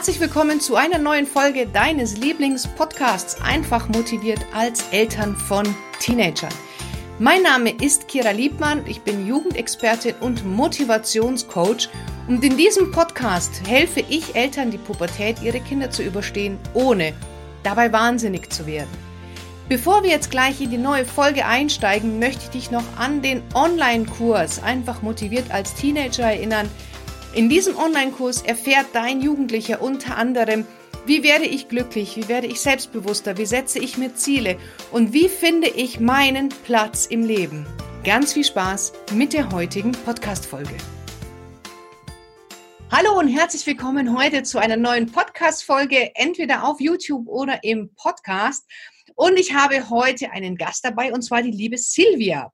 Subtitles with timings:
[0.00, 6.54] Herzlich willkommen zu einer neuen Folge deines Lieblingspodcasts Einfach motiviert als Eltern von Teenagern.
[7.18, 11.90] Mein Name ist Kira Liebmann, ich bin Jugendexpertin und Motivationscoach
[12.28, 17.12] und in diesem Podcast helfe ich Eltern, die Pubertät ihrer Kinder zu überstehen, ohne
[17.62, 18.88] dabei wahnsinnig zu werden.
[19.68, 23.42] Bevor wir jetzt gleich in die neue Folge einsteigen, möchte ich dich noch an den
[23.52, 26.70] Online-Kurs Einfach motiviert als Teenager erinnern,
[27.32, 30.66] in diesem Online-Kurs erfährt dein Jugendlicher unter anderem,
[31.06, 34.58] wie werde ich glücklich, wie werde ich selbstbewusster, wie setze ich mir Ziele
[34.90, 37.66] und wie finde ich meinen Platz im Leben.
[38.04, 40.74] Ganz viel Spaß mit der heutigen Podcast-Folge.
[42.90, 48.66] Hallo und herzlich willkommen heute zu einer neuen Podcast-Folge, entweder auf YouTube oder im Podcast.
[49.14, 52.52] Und ich habe heute einen Gast dabei und zwar die liebe Silvia.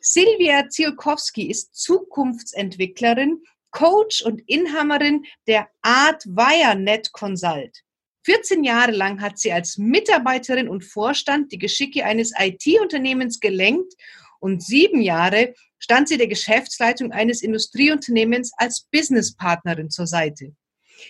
[0.00, 3.42] Silvia Zielkowski ist Zukunftsentwicklerin
[3.72, 7.82] Coach und Inhaberin der Art Wirenet Consult.
[8.24, 13.94] 14 Jahre lang hat sie als Mitarbeiterin und Vorstand die Geschicke eines IT-Unternehmens gelenkt
[14.38, 20.54] und sieben Jahre stand sie der Geschäftsleitung eines Industrieunternehmens als Businesspartnerin zur Seite.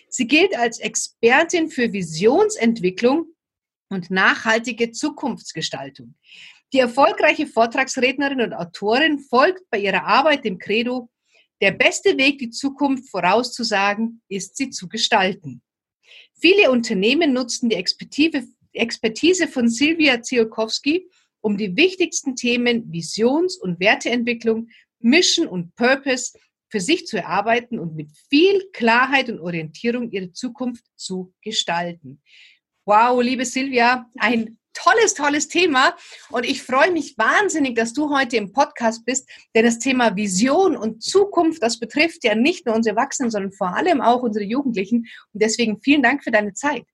[0.08, 3.26] Sie gilt als Expertin für Visionsentwicklung
[3.90, 6.14] und nachhaltige Zukunftsgestaltung.
[6.72, 11.10] Die erfolgreiche Vortragsrednerin und Autorin folgt bei ihrer Arbeit dem Credo
[11.62, 15.62] der beste Weg, die Zukunft vorauszusagen, ist sie zu gestalten.
[16.34, 21.08] Viele Unternehmen nutzten die Expertise von Silvia Ziolkowski,
[21.40, 26.36] um die wichtigsten Themen Visions- und Werteentwicklung, Mission und Purpose
[26.68, 32.20] für sich zu erarbeiten und mit viel Klarheit und Orientierung ihre Zukunft zu gestalten.
[32.84, 35.94] Wow, liebe Silvia, ein tolles, tolles Thema.
[36.30, 40.76] Und ich freue mich wahnsinnig, dass du heute im Podcast bist, denn das Thema Vision
[40.76, 45.06] und Zukunft, das betrifft ja nicht nur unsere Erwachsenen, sondern vor allem auch unsere Jugendlichen.
[45.32, 46.84] Und deswegen vielen Dank für deine Zeit.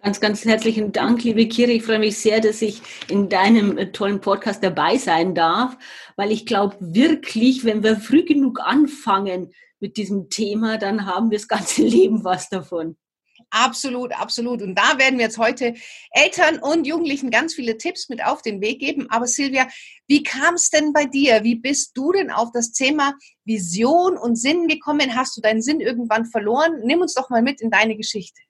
[0.00, 1.72] Ganz, ganz herzlichen Dank, liebe Kiri.
[1.72, 5.76] Ich freue mich sehr, dass ich in deinem äh, tollen Podcast dabei sein darf,
[6.14, 11.38] weil ich glaube wirklich, wenn wir früh genug anfangen mit diesem Thema, dann haben wir
[11.38, 12.96] das ganze Leben was davon.
[13.50, 14.60] Absolut, absolut.
[14.60, 15.74] Und da werden wir jetzt heute
[16.10, 19.06] Eltern und Jugendlichen ganz viele Tipps mit auf den Weg geben.
[19.10, 19.68] Aber Silvia,
[20.06, 21.44] wie kam es denn bei dir?
[21.44, 23.14] Wie bist du denn auf das Thema
[23.44, 25.16] Vision und Sinn gekommen?
[25.16, 26.80] Hast du deinen Sinn irgendwann verloren?
[26.84, 28.40] Nimm uns doch mal mit in deine Geschichte.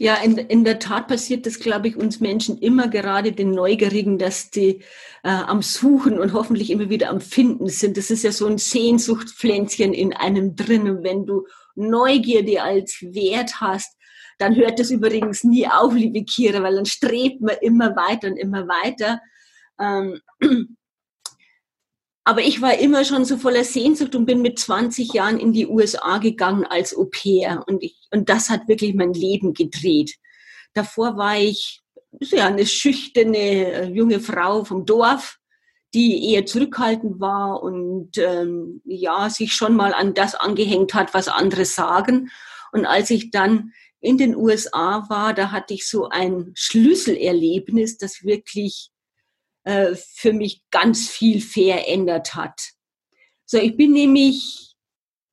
[0.00, 4.16] Ja, in, in der Tat passiert das, glaube ich, uns Menschen immer gerade den Neugierigen,
[4.16, 4.78] dass die
[5.24, 7.96] äh, am Suchen und hoffentlich immer wieder am Finden sind.
[7.96, 11.02] Das ist ja so ein Sehnsuchtpflänzchen in einem drinnen.
[11.02, 13.96] wenn du Neugierde als Wert hast,
[14.38, 18.36] dann hört das übrigens nie auf, liebe Kira, weil dann strebt man immer weiter und
[18.36, 19.20] immer weiter.
[19.80, 20.20] Ähm,
[22.24, 25.66] aber ich war immer schon so voller Sehnsucht und bin mit 20 Jahren in die
[25.66, 27.64] USA gegangen als Au pair.
[27.66, 30.14] Und, ich, und das hat wirklich mein Leben gedreht.
[30.74, 31.80] Davor war ich
[32.20, 35.38] ja, eine schüchterne äh, junge Frau vom Dorf,
[35.94, 41.28] die eher zurückhaltend war und ähm, ja, sich schon mal an das angehängt hat, was
[41.28, 42.30] andere sagen.
[42.72, 48.22] Und als ich dann in den USA war, da hatte ich so ein Schlüsselerlebnis, das
[48.22, 48.90] wirklich
[49.64, 52.60] äh, für mich ganz viel verändert hat.
[53.46, 54.76] So, ich bin nämlich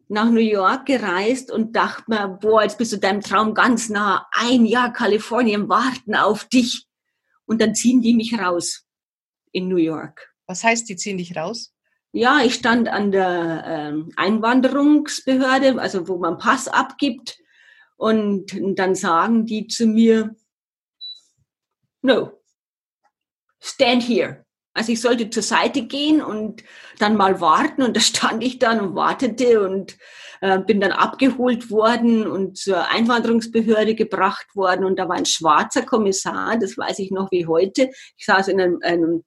[0.07, 4.27] nach New York gereist und dachte mir, boah, jetzt bist du deinem Traum ganz nah.
[4.31, 6.87] Ein Jahr Kalifornien warten auf dich.
[7.45, 8.85] Und dann ziehen die mich raus
[9.51, 10.34] in New York.
[10.47, 11.73] Was heißt, die ziehen dich raus?
[12.11, 17.37] Ja, ich stand an der ähm, Einwanderungsbehörde, also wo man Pass abgibt.
[17.97, 20.35] Und dann sagen die zu mir,
[22.01, 22.31] no,
[23.59, 24.45] stand here.
[24.73, 26.63] Also ich sollte zur Seite gehen und
[26.99, 29.97] dann mal warten und da stand ich dann und wartete und
[30.41, 35.83] äh, bin dann abgeholt worden und zur Einwanderungsbehörde gebracht worden und da war ein schwarzer
[35.83, 37.89] Kommissar, das weiß ich noch wie heute.
[38.17, 39.23] Ich saß in einem, einem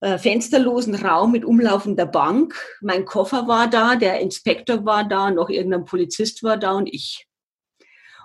[0.00, 2.54] äh, fensterlosen Raum mit umlaufender Bank.
[2.80, 7.26] Mein Koffer war da, der Inspektor war da, noch irgendein Polizist war da und ich.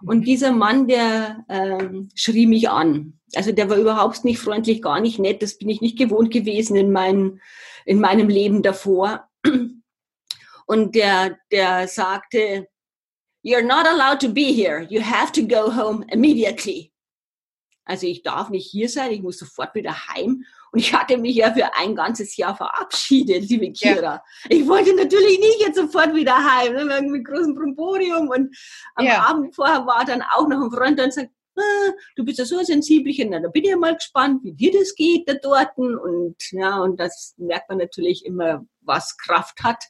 [0.05, 0.23] Und mhm.
[0.23, 3.19] dieser Mann, der ähm, schrie mich an.
[3.35, 5.41] Also der war überhaupt nicht freundlich, gar nicht nett.
[5.41, 7.39] Das bin ich nicht gewohnt gewesen in, mein,
[7.85, 9.27] in meinem Leben davor.
[10.65, 12.67] Und der, der sagte,
[13.45, 14.87] You're not allowed to be here.
[14.89, 16.93] You have to go home immediately.
[17.83, 20.45] Also ich darf nicht hier sein, ich muss sofort wieder heim.
[20.73, 24.01] Und ich hatte mich ja für ein ganzes Jahr verabschiedet, liebe Kira.
[24.01, 24.23] Ja.
[24.49, 28.27] Ich wollte natürlich nicht jetzt sofort wieder heim, ne, mit großem Bromborium.
[28.29, 28.57] Und
[28.95, 29.21] am ja.
[29.21, 32.57] Abend vorher war dann auch noch ein Freund und sagt, ah, du bist ja so
[32.57, 35.77] ein Sensibelchen, na, da bin ich ja mal gespannt, wie dir das geht da dort.
[35.77, 39.83] Und ja, und das merkt man natürlich immer was Kraft hat.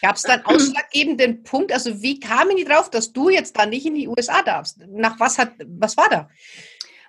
[0.00, 1.70] Gab es dann ausschlaggebenden Punkt?
[1.70, 4.78] Also wie kamen die drauf, dass du jetzt da nicht in die USA darfst?
[4.88, 6.30] Nach was hat, was war da?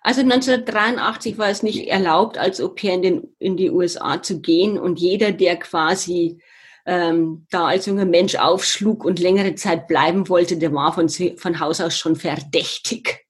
[0.01, 4.41] Also 1983 war es nicht erlaubt, als Au pair in, den, in die USA zu
[4.41, 4.79] gehen.
[4.79, 6.41] Und jeder, der quasi
[6.87, 11.59] ähm, da als junger Mensch aufschlug und längere Zeit bleiben wollte, der war von, von
[11.59, 13.25] Haus aus schon verdächtig.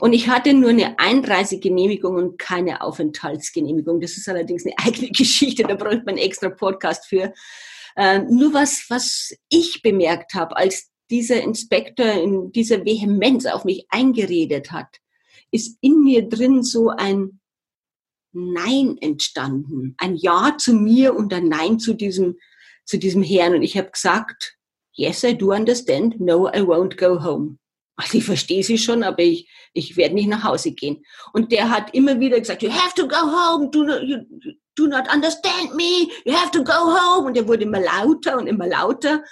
[0.00, 4.00] Und ich hatte nur eine Einreisegenehmigung und keine Aufenthaltsgenehmigung.
[4.00, 7.34] Das ist allerdings eine eigene Geschichte, da bräuchte man einen extra Podcast für.
[7.96, 13.84] Äh, nur was, was ich bemerkt habe, als dieser Inspektor in dieser Vehemenz auf mich
[13.90, 14.96] eingeredet hat,
[15.52, 17.40] ist in mir drin so ein
[18.32, 19.94] Nein entstanden.
[19.98, 22.38] Ein Ja zu mir und ein Nein zu diesem,
[22.84, 23.54] zu diesem Herrn.
[23.54, 24.56] Und ich habe gesagt,
[24.94, 26.18] yes, I do understand.
[26.18, 27.58] No, I won't go home.
[27.96, 31.04] Also ich verstehe sie schon, aber ich, ich werde nicht nach Hause gehen.
[31.34, 34.16] Und der hat immer wieder gesagt, you have to go home, do not, you
[34.74, 37.26] do not understand me, you have to go home.
[37.26, 39.22] Und er wurde immer lauter und immer lauter.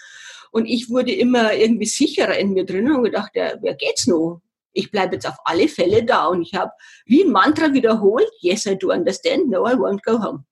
[0.53, 4.43] Und ich wurde immer irgendwie sicherer in mir drin und gedacht, ja, wer geht's noch?
[4.73, 6.27] Ich bleibe jetzt auf alle Fälle da.
[6.27, 6.73] Und ich habe
[7.05, 10.45] wie ein Mantra wiederholt, yes, I do understand, no, I won't go home.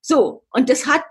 [0.00, 1.04] So, und das hat,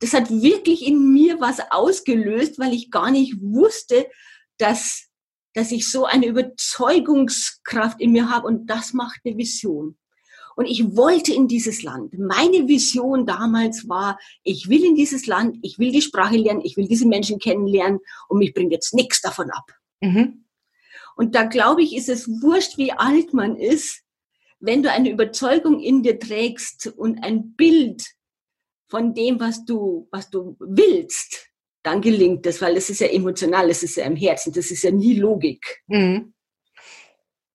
[0.00, 4.06] das hat wirklich in mir was ausgelöst, weil ich gar nicht wusste,
[4.58, 5.08] dass,
[5.54, 9.96] dass ich so eine Überzeugungskraft in mir habe und das macht eine Vision.
[10.56, 12.18] Und ich wollte in dieses Land.
[12.18, 16.76] Meine Vision damals war, ich will in dieses Land, ich will die Sprache lernen, ich
[16.76, 19.70] will diese Menschen kennenlernen und mich bringt jetzt nichts davon ab.
[20.00, 20.47] Mhm.
[21.18, 24.04] Und da glaube ich, ist es wurscht, wie alt man ist,
[24.60, 28.04] wenn du eine Überzeugung in dir trägst und ein Bild
[28.88, 31.48] von dem, was du, was du willst,
[31.82, 34.84] dann gelingt das, weil es ist ja emotional, es ist ja im Herzen, das ist
[34.84, 35.82] ja nie Logik.
[35.88, 36.34] Mhm.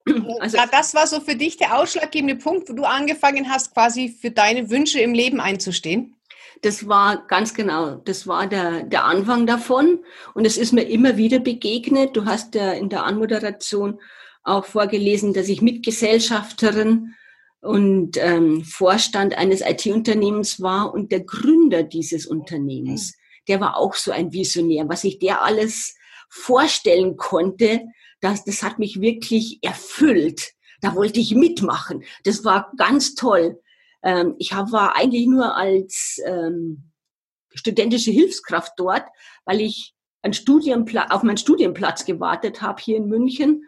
[0.42, 4.10] Also, ja, das war so für dich der ausschlaggebende Punkt, wo du angefangen hast, quasi
[4.10, 6.18] für deine Wünsche im Leben einzustehen?
[6.62, 10.04] Das war ganz genau, das war der, der Anfang davon.
[10.34, 12.16] Und es ist mir immer wieder begegnet.
[12.16, 14.00] Du hast ja in der Anmoderation
[14.44, 17.16] auch vorgelesen, dass ich Mitgesellschafterin
[17.62, 23.16] und ähm, Vorstand eines IT-Unternehmens war und der Gründer dieses Unternehmens.
[23.48, 24.88] Der war auch so ein Visionär.
[24.90, 25.96] Was ich der alles
[26.30, 27.82] vorstellen konnte,
[28.20, 30.54] das, das hat mich wirklich erfüllt.
[30.82, 32.04] Da wollte ich mitmachen.
[32.26, 33.62] Das war ganz toll.
[34.04, 36.92] Ähm, ich hab, war eigentlich nur als ähm,
[37.54, 39.04] studentische Hilfskraft dort,
[39.46, 43.64] weil ich ein Studienpla auf meinen Studienplatz gewartet habe hier in München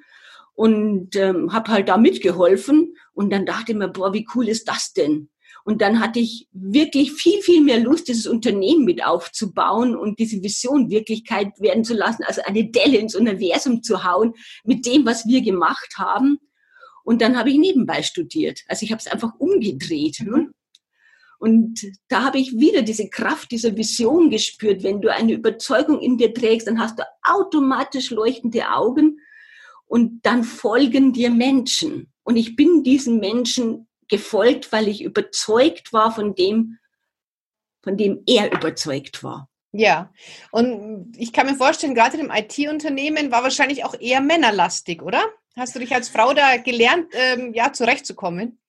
[0.53, 4.67] und ähm, habe halt da mitgeholfen und dann dachte ich mir, boah, wie cool ist
[4.67, 5.29] das denn?
[5.65, 10.43] Und dann hatte ich wirklich viel, viel mehr Lust, dieses Unternehmen mit aufzubauen und diese
[10.43, 14.33] Vision Wirklichkeit werden zu lassen, also eine Delle ins Universum zu hauen
[14.63, 16.37] mit dem, was wir gemacht haben.
[17.05, 18.61] Und dann habe ich nebenbei studiert.
[18.67, 20.21] Also ich habe es einfach umgedreht.
[20.21, 20.51] Ne?
[21.37, 24.81] Und da habe ich wieder diese Kraft dieser Vision gespürt.
[24.81, 29.19] Wenn du eine Überzeugung in dir trägst, dann hast du automatisch leuchtende Augen
[29.85, 32.11] und dann folgen dir Menschen.
[32.23, 36.79] Und ich bin diesen Menschen gefolgt, weil ich überzeugt war von dem,
[37.83, 39.47] von dem er überzeugt war.
[39.73, 40.11] Ja,
[40.51, 45.21] und ich kann mir vorstellen, gerade im IT-Unternehmen war wahrscheinlich auch eher männerlastig, oder?
[45.57, 48.59] Hast du dich als Frau da gelernt, ähm, ja, zurechtzukommen?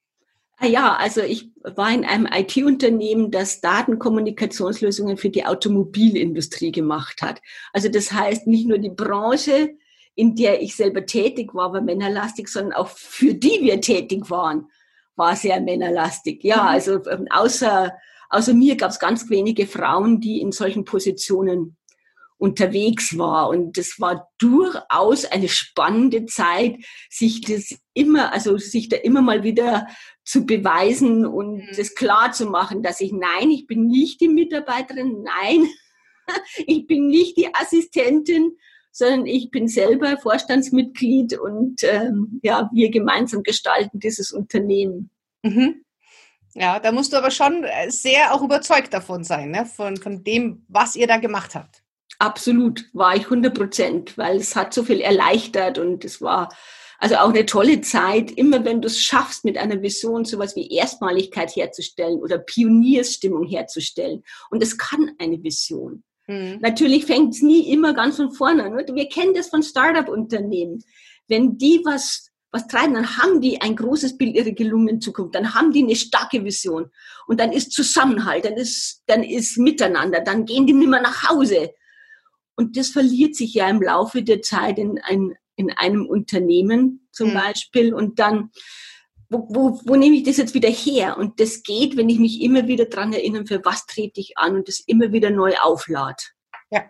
[0.58, 7.42] Ah ja, also ich war in einem IT-Unternehmen, das Datenkommunikationslösungen für die Automobilindustrie gemacht hat.
[7.72, 9.76] Also das heißt, nicht nur die Branche,
[10.14, 14.70] in der ich selber tätig war, war männerlastig, sondern auch für die wir tätig waren,
[15.14, 16.42] war sehr männerlastig.
[16.42, 16.68] Ja, mhm.
[16.68, 17.92] also ähm, außer,
[18.30, 21.75] außer mir gab es ganz wenige Frauen, die in solchen Positionen
[22.38, 23.48] unterwegs war.
[23.48, 26.76] Und das war durchaus eine spannende Zeit,
[27.10, 29.86] sich das immer, also sich da immer mal wieder
[30.24, 31.68] zu beweisen und mhm.
[31.76, 35.68] das klar zu machen, dass ich, nein, ich bin nicht die Mitarbeiterin, nein,
[36.66, 38.56] ich bin nicht die Assistentin,
[38.92, 45.10] sondern ich bin selber Vorstandsmitglied und ähm, ja, wir gemeinsam gestalten dieses Unternehmen.
[45.42, 45.84] Mhm.
[46.54, 49.66] Ja, da musst du aber schon äh, sehr auch überzeugt davon sein, ne?
[49.66, 51.82] von, von dem, was ihr da gemacht habt.
[52.18, 56.48] Absolut, war ich 100 Prozent, weil es hat so viel erleichtert und es war
[56.98, 58.30] also auch eine tolle Zeit.
[58.30, 64.22] Immer wenn du es schaffst, mit einer Vision sowas wie Erstmaligkeit herzustellen oder Pioniersstimmung herzustellen.
[64.50, 66.04] Und es kann eine Vision.
[66.26, 66.58] Mhm.
[66.60, 68.94] Natürlich fängt es nie immer ganz von vorne an.
[68.94, 70.82] Wir kennen das von Startup-Unternehmen.
[71.28, 75.54] Wenn die was was treiben, dann haben die ein großes Bild ihrer gelungenen Zukunft, dann
[75.54, 76.90] haben die eine starke Vision
[77.26, 81.28] und dann ist Zusammenhalt, dann ist, dann ist Miteinander, dann gehen die nicht mehr nach
[81.28, 81.74] Hause,
[82.56, 87.30] und das verliert sich ja im Laufe der Zeit in, ein, in einem Unternehmen zum
[87.30, 87.34] mhm.
[87.34, 87.94] Beispiel.
[87.94, 88.50] Und dann
[89.28, 91.16] wo, wo, wo nehme ich das jetzt wieder her?
[91.18, 94.54] Und das geht, wenn ich mich immer wieder dran erinnere, für was trete ich an
[94.54, 96.22] und das immer wieder neu auflade.
[96.70, 96.84] Ja.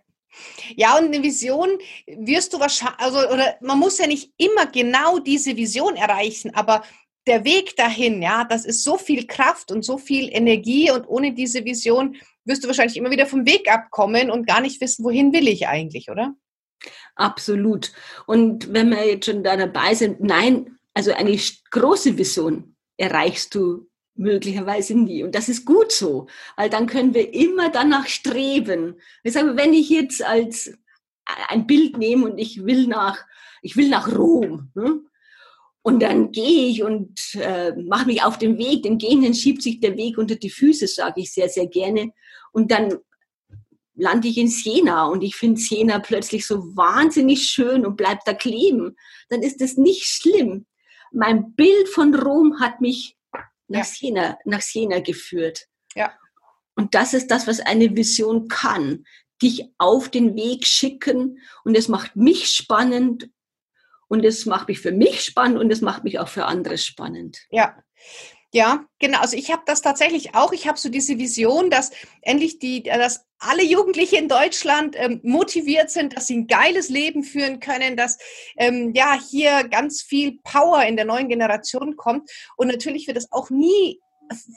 [0.76, 5.18] Ja, und eine Vision wirst du wahrscheinlich, also, oder man muss ja nicht immer genau
[5.18, 6.82] diese Vision erreichen, aber
[7.26, 11.34] der Weg dahin, ja, das ist so viel Kraft und so viel Energie und ohne
[11.34, 15.32] diese Vision wirst du wahrscheinlich immer wieder vom Weg abkommen und gar nicht wissen, wohin
[15.32, 16.34] will ich eigentlich, oder?
[17.16, 17.92] Absolut.
[18.26, 21.36] Und wenn wir jetzt schon da dabei sind, nein, also eine
[21.70, 25.22] große Vision erreichst du möglicherweise nie.
[25.22, 29.00] Und das ist gut so, weil dann können wir immer danach streben.
[29.22, 30.72] Ich sage, wenn ich jetzt als
[31.48, 33.24] ein Bild nehme und ich will nach,
[33.62, 35.00] ich will nach Rom, ne?
[35.86, 38.82] Und dann gehe ich und äh, mache mich auf den Weg.
[38.82, 42.10] Dem Gehenden schiebt sich der Weg unter die Füße, sage ich sehr, sehr gerne.
[42.50, 42.98] Und dann
[43.94, 48.34] lande ich in Siena und ich finde Siena plötzlich so wahnsinnig schön und bleib da
[48.34, 48.96] kleben.
[49.28, 50.66] Dann ist das nicht schlimm.
[51.12, 53.16] Mein Bild von Rom hat mich
[53.68, 53.84] nach, ja.
[53.84, 55.68] Siena, nach Siena geführt.
[55.94, 56.12] Ja.
[56.74, 59.04] Und das ist das, was eine Vision kann.
[59.40, 63.30] Dich auf den Weg schicken und es macht mich spannend
[64.08, 67.38] und es macht mich für mich spannend und es macht mich auch für andere spannend.
[67.50, 67.76] Ja.
[68.52, 69.18] Ja, genau.
[69.18, 70.52] Also ich habe das tatsächlich auch.
[70.52, 71.90] Ich habe so diese Vision, dass
[72.22, 77.22] endlich die, dass alle Jugendliche in Deutschland ähm, motiviert sind, dass sie ein geiles Leben
[77.22, 78.18] führen können, dass
[78.56, 82.30] ähm, ja hier ganz viel Power in der neuen Generation kommt.
[82.56, 84.00] Und natürlich wird es auch nie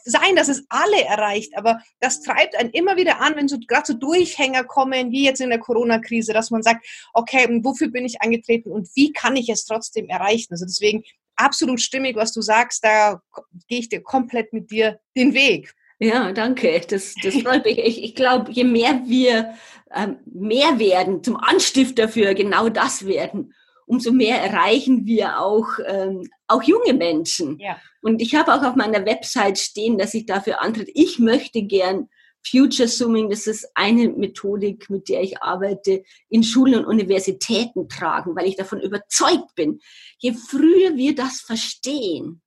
[0.05, 3.85] sein, dass es alle erreicht, aber das treibt einen immer wieder an, wenn so gerade
[3.85, 8.21] so Durchhänger kommen, wie jetzt in der Corona-Krise, dass man sagt, okay, wofür bin ich
[8.21, 10.51] angetreten und wie kann ich es trotzdem erreichen?
[10.51, 11.03] Also deswegen
[11.35, 13.21] absolut stimmig, was du sagst, da
[13.67, 15.73] gehe ich dir komplett mit dir den Weg.
[15.99, 16.81] Ja, danke.
[16.87, 17.77] Das, das freut mich.
[17.77, 19.53] Ich, ich glaube, je mehr wir
[19.93, 23.53] ähm, mehr werden, zum Anstifter für genau das werden,
[23.85, 27.57] umso mehr erreichen wir auch, ähm, auch junge Menschen.
[27.59, 27.79] Ja.
[28.01, 30.89] Und ich habe auch auf meiner Website stehen, dass ich dafür antritt.
[30.93, 32.09] Ich möchte gern
[32.45, 38.35] Future Zooming, das ist eine Methodik, mit der ich arbeite, in Schulen und Universitäten tragen,
[38.35, 39.79] weil ich davon überzeugt bin,
[40.19, 42.41] je früher wir das verstehen,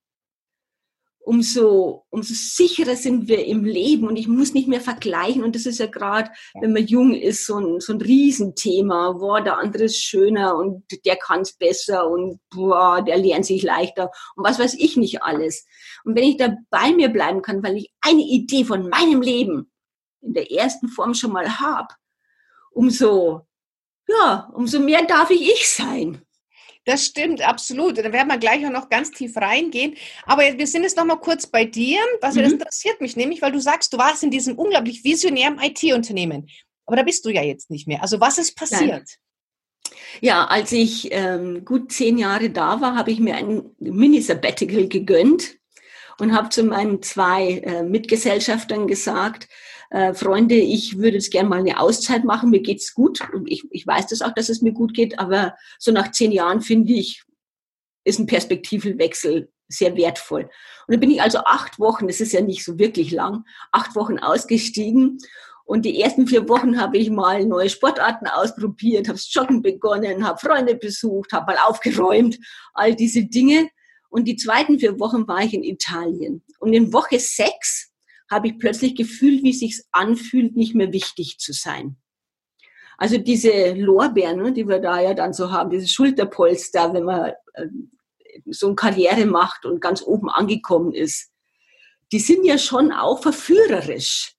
[1.24, 5.44] umso, umso sicherer sind wir im Leben und ich muss nicht mehr vergleichen.
[5.44, 9.12] Und das ist ja gerade, wenn man jung ist, so ein, so ein Riesenthema.
[9.12, 13.62] Boah, der andere ist schöner und der kann es besser und boah, der lernt sich
[13.62, 15.66] leichter und was weiß ich nicht alles.
[16.04, 19.70] Und wenn ich da bei mir bleiben kann, weil ich eine Idee von meinem Leben
[20.20, 21.94] in der ersten Form schon mal habe,
[22.70, 23.46] umso,
[24.08, 26.22] ja, umso mehr darf ich ich sein.
[26.84, 27.98] Das stimmt, absolut.
[27.98, 29.94] Da werden wir gleich auch noch ganz tief reingehen.
[30.24, 31.98] Aber wir sind jetzt noch mal kurz bei dir.
[32.20, 32.42] Was mhm.
[32.42, 36.48] das interessiert mich nämlich, weil du sagst, du warst in diesem unglaublich visionären IT-Unternehmen.
[36.86, 38.02] Aber da bist du ja jetzt nicht mehr.
[38.02, 38.90] Also was ist passiert?
[38.90, 39.04] Nein.
[40.20, 45.56] Ja, als ich ähm, gut zehn Jahre da war, habe ich mir ein Mini-Sabbatical gegönnt
[46.18, 49.48] und habe zu meinen zwei äh, Mitgesellschaftern gesagt,
[49.92, 53.20] äh, Freunde, ich würde jetzt gerne mal eine Auszeit machen, mir geht's gut.
[53.32, 56.32] Und ich, ich weiß das auch, dass es mir gut geht, aber so nach zehn
[56.32, 57.22] Jahren finde ich,
[58.04, 60.44] ist ein Perspektivenwechsel sehr wertvoll.
[60.44, 63.94] Und dann bin ich also acht Wochen, das ist ja nicht so wirklich lang, acht
[63.94, 65.18] Wochen ausgestiegen.
[65.64, 70.38] Und die ersten vier Wochen habe ich mal neue Sportarten ausprobiert, habe Joggen begonnen, habe
[70.38, 72.38] Freunde besucht, habe mal aufgeräumt,
[72.72, 73.68] all diese Dinge.
[74.08, 76.42] Und die zweiten vier Wochen war ich in Italien.
[76.58, 77.91] Und in Woche sechs
[78.32, 81.96] habe ich plötzlich gefühlt, wie es sich anfühlt, nicht mehr wichtig zu sein.
[82.98, 87.32] Also diese Lorbeeren, ne, die wir da ja dann so haben, diese Schulterpolster, wenn man
[87.54, 87.66] äh,
[88.46, 91.30] so eine Karriere macht und ganz oben angekommen ist,
[92.12, 94.34] die sind ja schon auch verführerisch.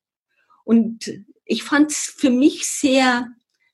[0.64, 1.12] Und
[1.46, 3.28] ich fand es für mich sehr,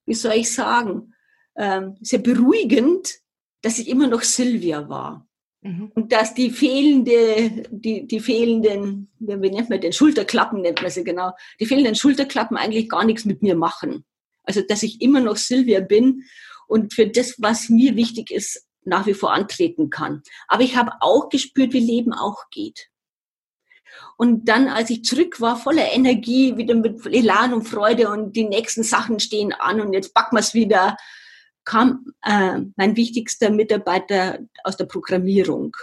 [0.06, 1.14] wie soll ich sagen,
[1.56, 3.20] ähm, sehr beruhigend,
[3.62, 5.29] dass ich immer noch Silvia war.
[5.62, 5.92] Mhm.
[5.94, 11.04] Und dass die fehlende, die, die fehlenden, wie nennt man den, Schulterklappen nennt man sie
[11.04, 14.06] genau, die fehlenden Schulterklappen eigentlich gar nichts mit mir machen.
[14.44, 16.24] Also, dass ich immer noch Silvia bin
[16.68, 20.24] und für das, was mir wichtig ist, nach wie vor antreten kann.
[20.48, 22.90] Aber ich habe auch gespürt, wie Leben auch geht.
[24.18, 28.48] Und dann, als ich zurück war, voller Energie, wieder mit Elan und Freude und die
[28.48, 30.96] nächsten Sachen stehen an und jetzt packen wir es wieder,
[31.70, 35.78] kam äh, mein wichtigster Mitarbeiter aus der Programmierung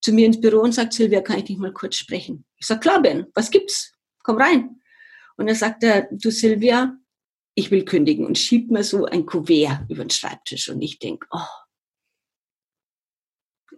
[0.00, 2.44] zu mir ins Büro und sagt, Silvia, kann ich dich mal kurz sprechen?
[2.58, 3.92] Ich sag, klar, Ben, was gibt's?
[4.22, 4.80] Komm rein.
[5.36, 6.96] Und er sagt er, du Silvia,
[7.56, 11.26] ich will kündigen und schiebt mir so ein Kuvert über den Schreibtisch und ich denk,
[11.32, 11.40] oh,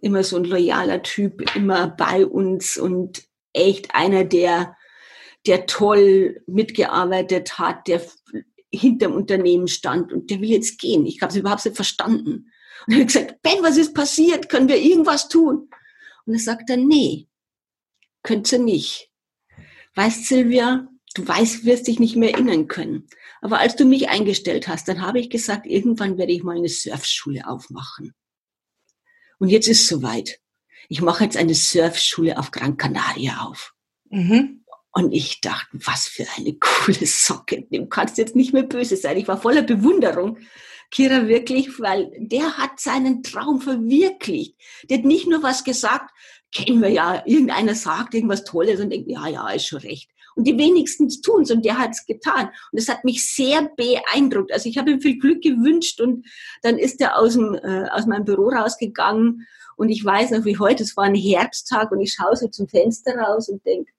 [0.01, 3.23] immer so ein loyaler Typ, immer bei uns und
[3.53, 4.77] echt einer, der,
[5.47, 8.01] der toll mitgearbeitet hat, der
[8.73, 11.05] hinterm Unternehmen stand und der will jetzt gehen.
[11.05, 12.51] Ich habe es überhaupt nicht verstanden.
[12.85, 14.49] Und er hat gesagt, Ben, was ist passiert?
[14.49, 15.69] Können wir irgendwas tun?
[16.25, 17.27] Und er sagt dann, nee,
[18.23, 19.09] könnt ihr nicht.
[19.95, 23.07] Weißt, Silvia, du weißt, wirst dich nicht mehr erinnern können.
[23.41, 26.69] Aber als du mich eingestellt hast, dann habe ich gesagt, irgendwann werde ich mal eine
[26.69, 28.13] Surfschule aufmachen.
[29.37, 30.39] Und jetzt ist soweit.
[30.89, 33.73] Ich mache jetzt eine Surfschule auf Gran Canaria auf.
[34.09, 34.62] Mhm.
[34.93, 37.63] Und ich dachte, was für eine coole Socke.
[37.71, 39.17] Dem kannst du jetzt nicht mehr böse sein.
[39.17, 40.37] Ich war voller Bewunderung.
[40.91, 44.55] Kira wirklich, weil der hat seinen Traum verwirklicht.
[44.89, 46.11] Der hat nicht nur was gesagt,
[46.53, 50.11] kennen wir ja, irgendeiner sagt irgendwas Tolles und denkt, ja, ja, ist schon recht.
[50.35, 52.49] Und die wenigsten tun es und der hat es getan.
[52.71, 54.51] Und es hat mich sehr beeindruckt.
[54.51, 56.27] Also ich habe ihm viel Glück gewünscht und
[56.61, 60.59] dann ist er aus, dem, äh, aus meinem Büro rausgegangen und ich weiß noch wie
[60.59, 63.91] heute, es war ein Herbsttag und ich schaue so zum Fenster raus und denke,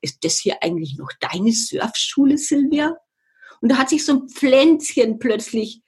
[0.00, 2.96] ist das hier eigentlich noch deine Surfschule, Silvia?
[3.60, 5.82] Und da hat sich so ein Pflänzchen plötzlich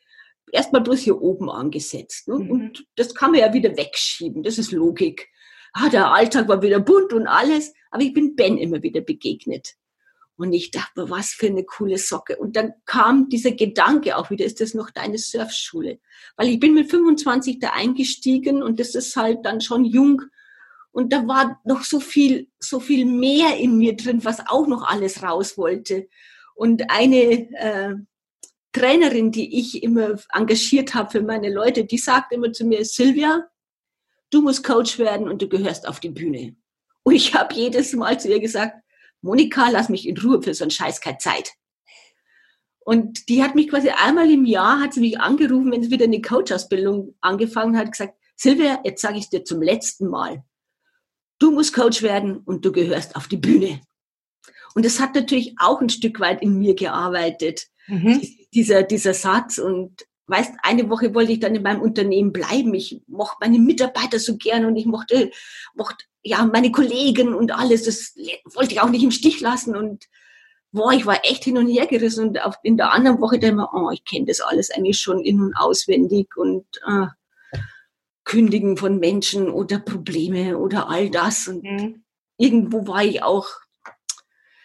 [0.52, 2.28] erstmal bloß hier oben angesetzt.
[2.28, 2.38] Ne?
[2.38, 2.50] Mhm.
[2.50, 5.28] Und das kann man ja wieder wegschieben, das ist Logik.
[5.72, 9.74] Ah, der Alltag war wieder bunt und alles, aber ich bin Ben immer wieder begegnet.
[10.36, 12.36] Und ich dachte mir, was für eine coole Socke.
[12.36, 16.00] Und dann kam dieser Gedanke auch wieder, ist das noch deine Surfschule?
[16.36, 20.22] Weil ich bin mit 25 da eingestiegen und das ist halt dann schon jung.
[20.92, 24.86] Und da war noch so viel, so viel mehr in mir drin, was auch noch
[24.86, 26.08] alles raus wollte.
[26.54, 27.94] Und eine äh,
[28.72, 33.48] Trainerin, die ich immer engagiert habe für meine Leute, die sagt immer zu mir, Silvia,
[34.30, 36.56] du musst Coach werden und du gehörst auf die Bühne.
[37.02, 38.76] Und ich habe jedes Mal zu ihr gesagt,
[39.22, 41.52] Monika, lass mich in Ruhe für so einen Scheiß keine Zeit.
[42.80, 46.04] Und die hat mich quasi einmal im Jahr, hat sie mich angerufen, wenn sie wieder
[46.04, 50.44] eine Coach-Ausbildung angefangen hat, gesagt, Silvia, jetzt sage ich dir zum letzten Mal,
[51.42, 53.80] du musst Coach werden und du gehörst auf die Bühne.
[54.74, 58.22] Und das hat natürlich auch ein Stück weit in mir gearbeitet, mhm.
[58.54, 59.58] dieser, dieser Satz.
[59.58, 62.72] Und weißt, eine Woche wollte ich dann in meinem Unternehmen bleiben.
[62.74, 65.30] Ich mochte meine Mitarbeiter so gern und ich mochte,
[65.74, 68.14] mochte ja, meine Kollegen und alles, das
[68.54, 70.04] wollte ich auch nicht im Stich lassen und
[70.70, 73.50] boah, ich war echt hin und her gerissen und auf, in der anderen Woche dann
[73.50, 77.06] immer, oh, ich kenne das alles eigentlich schon in- und auswendig und äh,
[78.24, 82.04] Kündigen von Menschen oder Probleme oder all das und mhm.
[82.36, 83.48] irgendwo war ich auch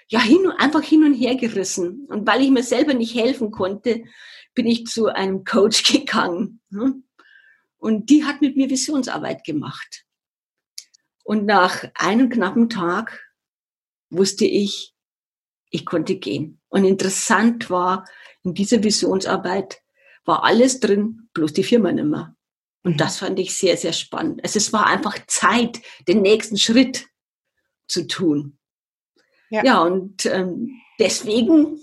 [0.09, 4.03] ja hin, einfach hin und her gerissen und weil ich mir selber nicht helfen konnte,
[4.53, 7.01] bin ich zu einem Coach gegangen ne?
[7.77, 10.05] und die hat mit mir Visionsarbeit gemacht
[11.27, 13.27] und nach einem knappen Tag
[14.09, 14.95] wusste ich,
[15.69, 16.61] ich konnte gehen.
[16.69, 18.05] Und interessant war,
[18.43, 19.81] in dieser Visionsarbeit
[20.23, 22.33] war alles drin, bloß die Firma nicht mehr.
[22.87, 24.41] Und das fand ich sehr, sehr spannend.
[24.45, 27.07] Also es war einfach Zeit, den nächsten Schritt
[27.89, 28.57] zu tun.
[29.49, 31.81] Ja, ja und ähm, deswegen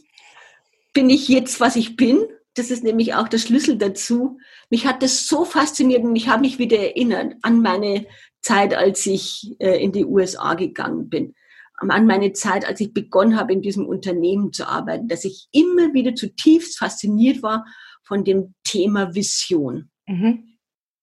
[0.95, 2.25] bin ich jetzt, was ich bin.
[2.55, 4.39] Das ist nämlich auch der Schlüssel dazu.
[4.71, 8.07] Mich hat das so fasziniert und ich habe mich wieder erinnert an meine
[8.41, 11.35] Zeit, als ich äh, in die USA gegangen bin,
[11.77, 15.93] an meine Zeit, als ich begonnen habe, in diesem Unternehmen zu arbeiten, dass ich immer
[15.93, 17.67] wieder zutiefst fasziniert war
[18.05, 19.91] von dem Thema Vision.
[20.07, 20.54] Mhm.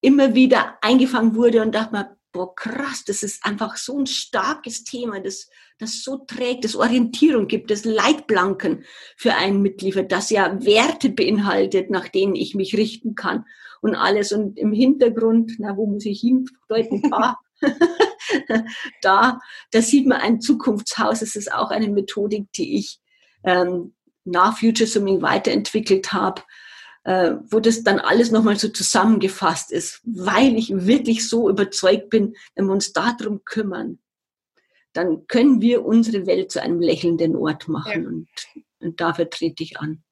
[0.02, 4.84] Immer wieder eingefangen wurde und dachte mir, boah, krass, das ist einfach so ein starkes
[4.84, 8.86] Thema, das, das so trägt, das Orientierung gibt, das Leitplanken
[9.18, 13.46] für einen mitliefert, das ja Werte beinhaltet, nach denen ich mich richten kann
[13.82, 14.32] und alles.
[14.32, 17.10] Und im Hintergrund, na, wo muss ich hindeuten?
[17.12, 17.38] Da,
[19.02, 19.40] da,
[19.72, 21.22] da sieht man ein Zukunftshaus.
[21.22, 23.00] Es ist auch eine Methodik, die ich
[23.44, 26.42] ähm, nach Future Swimming weiterentwickelt habe,
[27.04, 32.36] äh, wo das dann alles nochmal so zusammengefasst ist, weil ich wirklich so überzeugt bin,
[32.56, 34.00] wenn wir uns darum kümmern,
[34.94, 38.04] dann können wir unsere Welt zu einem lächelnden Ort machen.
[38.04, 38.10] Ja.
[38.10, 38.28] Und,
[38.80, 40.04] und dafür trete ich an.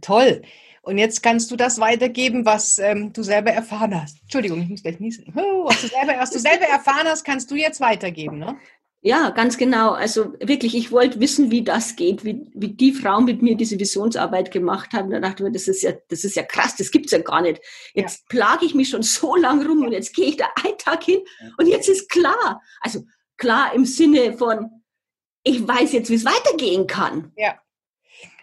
[0.00, 0.42] Toll.
[0.82, 4.22] Und jetzt kannst du das weitergeben, was ähm, du selber erfahren hast.
[4.22, 5.32] Entschuldigung, ich muss gleich niesen.
[5.36, 8.56] Oh, was, du selber, was du selber erfahren hast, kannst du jetzt weitergeben, ne?
[9.00, 9.92] Ja, ganz genau.
[9.92, 13.78] Also wirklich, ich wollte wissen, wie das geht, wie, wie die Frauen mit mir diese
[13.78, 15.10] Visionsarbeit gemacht haben.
[15.10, 17.42] Da dachte ich mir, das ist ja, das ist ja krass, das gibt's ja gar
[17.42, 17.60] nicht.
[17.94, 18.24] Jetzt ja.
[18.28, 21.20] plage ich mich schon so lang rum und jetzt gehe ich da einen Tag hin
[21.58, 22.60] und jetzt ist klar.
[22.80, 23.04] Also
[23.36, 24.68] klar im Sinne von,
[25.44, 27.32] ich weiß jetzt, wie es weitergehen kann.
[27.36, 27.54] Ja.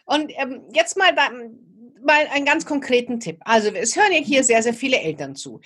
[0.06, 1.14] Und ähm, jetzt mal
[2.06, 3.40] mal einen ganz konkreten Tipp.
[3.42, 5.60] Also es hören ja hier sehr, sehr viele Eltern zu.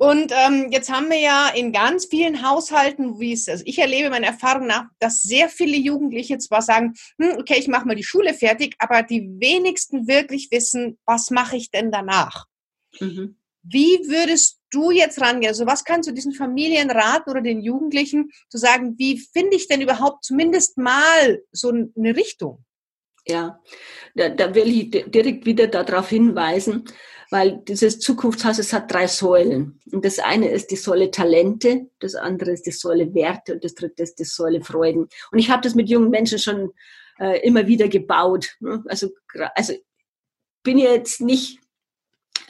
[0.00, 4.08] Und ähm, jetzt haben wir ja in ganz vielen Haushalten, wie es, also ich erlebe
[4.08, 8.02] meine Erfahrung nach, dass sehr viele Jugendliche zwar sagen, hm, okay, ich mache mal die
[8.02, 12.46] Schule fertig, aber die wenigsten wirklich wissen, was mache ich denn danach?
[12.98, 13.36] Mhm.
[13.62, 15.50] Wie würdest du jetzt rangehen?
[15.50, 19.68] Also was kannst du diesen Familien raten oder den Jugendlichen zu sagen, wie finde ich
[19.68, 22.64] denn überhaupt zumindest mal so eine Richtung?
[23.26, 23.60] Ja,
[24.14, 26.86] da, da will ich direkt wieder darauf hinweisen,
[27.30, 29.80] weil dieses Zukunftshaus, es hat drei Säulen.
[29.92, 33.74] Und das eine ist die Säule Talente, das andere ist die Säule Werte und das
[33.74, 35.08] dritte ist die Säule Freuden.
[35.30, 36.72] Und ich habe das mit jungen Menschen schon
[37.18, 38.56] äh, immer wieder gebaut.
[38.58, 38.82] Ne?
[38.88, 39.10] Also,
[39.54, 39.74] also
[40.64, 41.60] bin jetzt nicht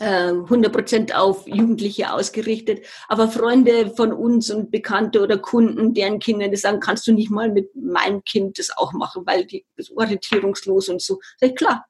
[0.00, 2.86] 100 äh, auf Jugendliche ausgerichtet.
[3.08, 7.30] Aber Freunde von uns und Bekannte oder Kunden, deren Kinder, die sagen, kannst du nicht
[7.30, 11.20] mal mit meinem Kind das auch machen, weil die ist orientierungslos und so.
[11.38, 11.84] Sag ich, klar,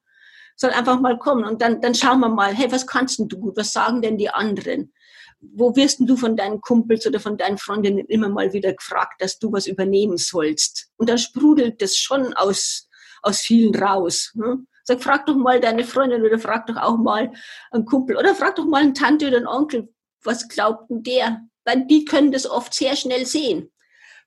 [0.60, 3.38] soll einfach mal kommen und dann, dann schauen wir mal, hey, was kannst denn du
[3.38, 3.56] gut?
[3.56, 4.92] Was sagen denn die anderen?
[5.40, 9.22] Wo wirst denn du von deinen Kumpels oder von deinen Freundinnen immer mal wieder gefragt,
[9.22, 10.90] dass du was übernehmen sollst?
[10.98, 12.90] Und dann sprudelt das schon aus,
[13.22, 14.32] aus vielen raus.
[14.34, 14.66] Hm?
[14.84, 17.32] Sag, frag doch mal deine Freundin oder frag doch auch mal
[17.70, 19.88] einen Kumpel oder frag doch mal einen Tante oder einen Onkel,
[20.22, 21.40] was glaubt denn der?
[21.64, 23.72] Weil die können das oft sehr schnell sehen,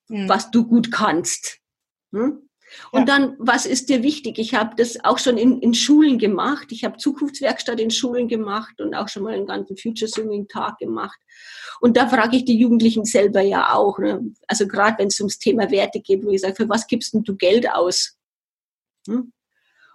[0.07, 0.27] mhm.
[0.27, 1.59] was du gut kannst.
[2.11, 2.49] Hm?
[2.91, 3.17] Und ja.
[3.17, 4.37] dann, was ist dir wichtig?
[4.39, 6.67] Ich habe das auch schon in, in Schulen gemacht.
[6.71, 10.77] Ich habe Zukunftswerkstatt in Schulen gemacht und auch schon mal einen ganzen Future Swimming Tag
[10.77, 11.19] gemacht.
[11.81, 13.99] Und da frage ich die Jugendlichen selber ja auch.
[13.99, 14.33] Ne?
[14.47, 17.23] Also gerade wenn es ums Thema Werte geht, wo ich sage, für was gibst denn
[17.23, 18.17] du Geld aus?
[19.07, 19.33] Hm?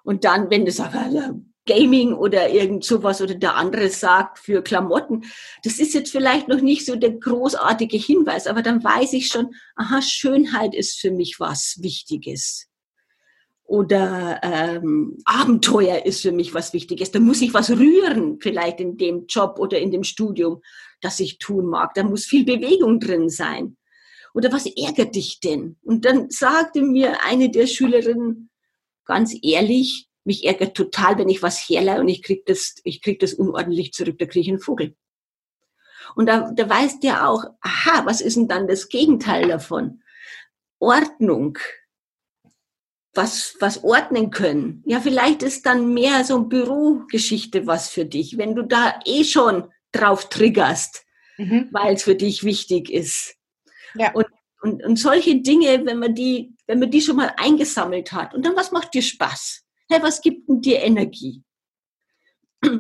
[0.05, 5.25] Und dann, wenn das also Gaming oder irgend sowas oder der andere sagt für Klamotten,
[5.63, 9.55] das ist jetzt vielleicht noch nicht so der großartige Hinweis, aber dann weiß ich schon,
[9.77, 12.68] aha, Schönheit ist für mich was Wichtiges.
[13.69, 17.11] Oder ähm, Abenteuer ist für mich was Wichtiges.
[17.11, 20.63] Da muss ich was rühren, vielleicht in dem Job oder in dem Studium,
[21.03, 21.93] das ich tun mag.
[21.93, 23.77] Da muss viel Bewegung drin sein.
[24.33, 25.77] Oder was ärgert dich denn?
[25.83, 28.49] Und dann sagte mir eine der Schülerinnen,
[29.05, 33.21] ganz ehrlich, mich ärgert total, wenn ich was herleihe und ich krieg das, ich krieg
[33.21, 34.97] das unordentlich zurück, da kriege ich einen Vogel.
[36.17, 40.03] Und da, da weißt du ja auch, aha, was ist denn dann das Gegenteil davon?
[40.79, 41.59] Ordnung.
[43.15, 44.83] Was, was ordnen können.
[44.87, 49.25] Ja, vielleicht ist dann mehr so ein Bürogeschichte was für dich, wenn du da eh
[49.25, 51.05] schon drauf triggerst,
[51.37, 51.69] mhm.
[51.73, 53.35] weil es für dich wichtig ist.
[53.95, 54.13] Ja.
[54.13, 54.27] Und,
[54.61, 58.35] und, und solche Dinge, wenn man die wenn man die schon mal eingesammelt hat.
[58.35, 59.65] Und dann, was macht dir Spaß?
[59.91, 61.43] Hey, was gibt denn dir Energie?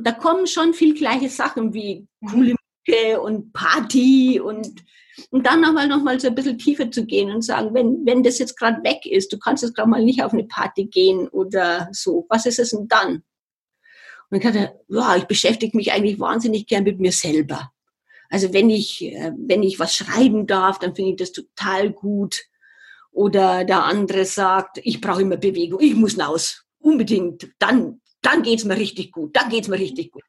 [0.03, 2.55] Da kommen schon viel gleiche Sachen wie coole
[2.89, 4.85] Mucke und Party und,
[5.31, 8.23] und dann nochmal noch mal so ein bisschen tiefer zu gehen und sagen, wenn, wenn
[8.23, 11.29] das jetzt gerade weg ist, du kannst jetzt gerade mal nicht auf eine Party gehen
[11.29, 13.23] oder so, was ist es denn dann?
[14.31, 17.73] Und ich dachte, ja, ich beschäftige mich eigentlich wahnsinnig gern mit mir selber.
[18.29, 22.45] Also wenn ich, äh, wenn ich was schreiben darf, dann finde ich das total gut.
[23.11, 27.49] Oder der andere sagt, ich brauche immer Bewegung, ich muss hinaus, unbedingt.
[27.59, 30.23] Dann, dann geht's mir richtig gut, dann geht's mir richtig gut.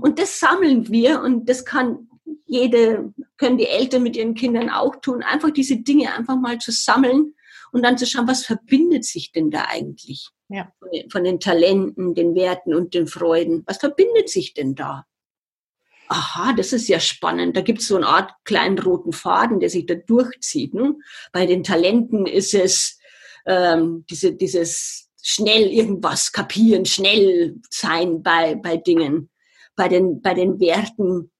[0.00, 2.08] Und das sammeln wir und das kann
[2.46, 6.72] jede, können die Eltern mit ihren Kindern auch tun, einfach diese Dinge einfach mal zu
[6.72, 7.34] sammeln
[7.72, 10.30] und dann zu schauen, was verbindet sich denn da eigentlich?
[10.48, 10.72] Ja.
[10.78, 13.62] Von, den, von den Talenten, den Werten und den Freuden.
[13.66, 15.06] Was verbindet sich denn da?
[16.08, 17.56] aha, das ist ja spannend.
[17.56, 20.74] Da gibt es so eine Art kleinen roten Faden, der sich da durchzieht.
[20.74, 20.96] Ne?
[21.32, 22.98] Bei den Talenten ist es
[23.46, 29.30] ähm, diese, dieses schnell irgendwas kapieren, schnell sein bei, bei Dingen.
[29.78, 31.30] Bei den, bei den Werten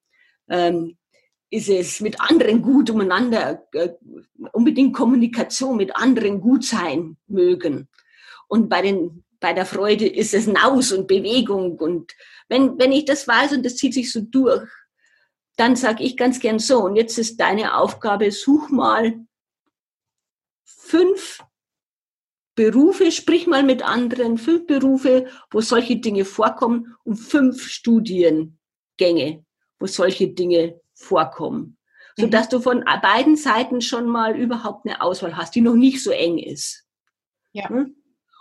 [0.49, 0.97] ähm,
[1.51, 3.91] ist es mit anderen gut umeinander, äh,
[4.53, 7.89] unbedingt Kommunikation mit anderen gut sein mögen.
[8.47, 11.79] Und bei den bei der Freude ist es Naus und Bewegung.
[11.79, 12.13] Und
[12.49, 14.69] wenn, wenn ich das weiß und das zieht sich so durch,
[15.57, 19.15] dann sage ich ganz gern so, und jetzt ist deine Aufgabe, such mal
[20.65, 21.41] fünf
[22.59, 29.45] Berufe, sprich mal mit anderen, fünf Berufe, wo solche Dinge vorkommen und fünf Studiengänge,
[29.79, 31.79] wo solche Dinge vorkommen.
[32.17, 32.23] Mhm.
[32.23, 36.11] Sodass du von beiden Seiten schon mal überhaupt eine Auswahl hast, die noch nicht so
[36.11, 36.85] eng ist.
[37.53, 37.69] Ja.
[37.69, 37.95] Hm?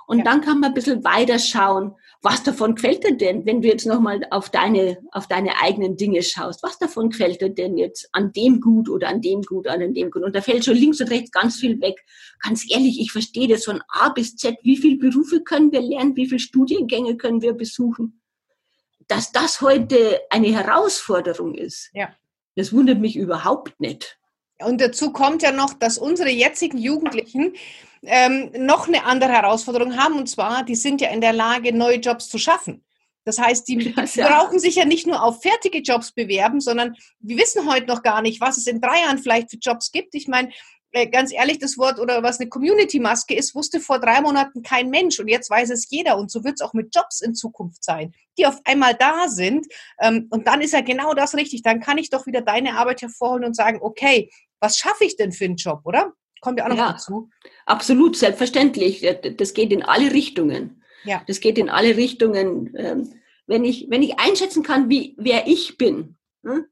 [0.08, 0.24] Und ja.
[0.24, 3.86] dann kann man ein bisschen weiter schauen, was davon gefällt dir denn, wenn du jetzt
[3.86, 6.64] nochmal auf deine, auf deine eigenen Dinge schaust.
[6.64, 10.12] Was davon gefällt dir denn jetzt an dem gut oder an dem gut, an dem
[10.12, 10.24] gut?
[10.24, 12.04] Und da fällt schon links und rechts ganz viel weg.
[12.42, 14.58] Ganz ehrlich, ich verstehe das von A bis Z.
[14.64, 16.16] Wie viele Berufe können wir lernen?
[16.16, 18.22] Wie viele Studiengänge können wir besuchen?
[19.08, 22.14] Dass das heute eine Herausforderung ist, ja.
[22.56, 24.17] das wundert mich überhaupt nicht.
[24.64, 27.54] Und dazu kommt ja noch, dass unsere jetzigen Jugendlichen
[28.04, 30.18] ähm, noch eine andere Herausforderung haben.
[30.18, 32.84] Und zwar, die sind ja in der Lage, neue Jobs zu schaffen.
[33.24, 34.28] Das heißt, die Krass, ja.
[34.28, 38.22] brauchen sich ja nicht nur auf fertige Jobs bewerben, sondern wir wissen heute noch gar
[38.22, 40.16] nicht, was es in drei Jahren vielleicht für Jobs gibt.
[40.16, 40.50] Ich meine,
[40.92, 44.90] äh, ganz ehrlich, das Wort oder was eine Community-Maske ist, wusste vor drei Monaten kein
[44.90, 47.84] Mensch und jetzt weiß es jeder und so wird es auch mit Jobs in Zukunft
[47.84, 49.68] sein, die auf einmal da sind
[50.00, 51.62] ähm, und dann ist ja genau das richtig.
[51.62, 55.32] Dann kann ich doch wieder deine Arbeit hervorholen und sagen, okay, was schaffe ich denn
[55.32, 56.14] für einen Job, oder?
[56.42, 57.30] Kommt ja auch noch ja, dazu.
[57.66, 59.06] Absolut, selbstverständlich.
[59.38, 60.84] Das geht in alle Richtungen.
[61.04, 61.24] Ja.
[61.28, 62.74] Das geht in alle Richtungen.
[62.78, 63.14] Ähm,
[63.48, 66.66] wenn ich, wenn ich einschätzen kann, wie, wer ich bin, hm,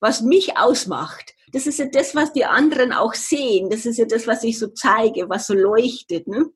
[0.00, 3.70] was mich ausmacht, das ist ja das, was die anderen auch sehen.
[3.70, 6.28] Das ist ja das, was ich so zeige, was so leuchtet.
[6.28, 6.46] Ne?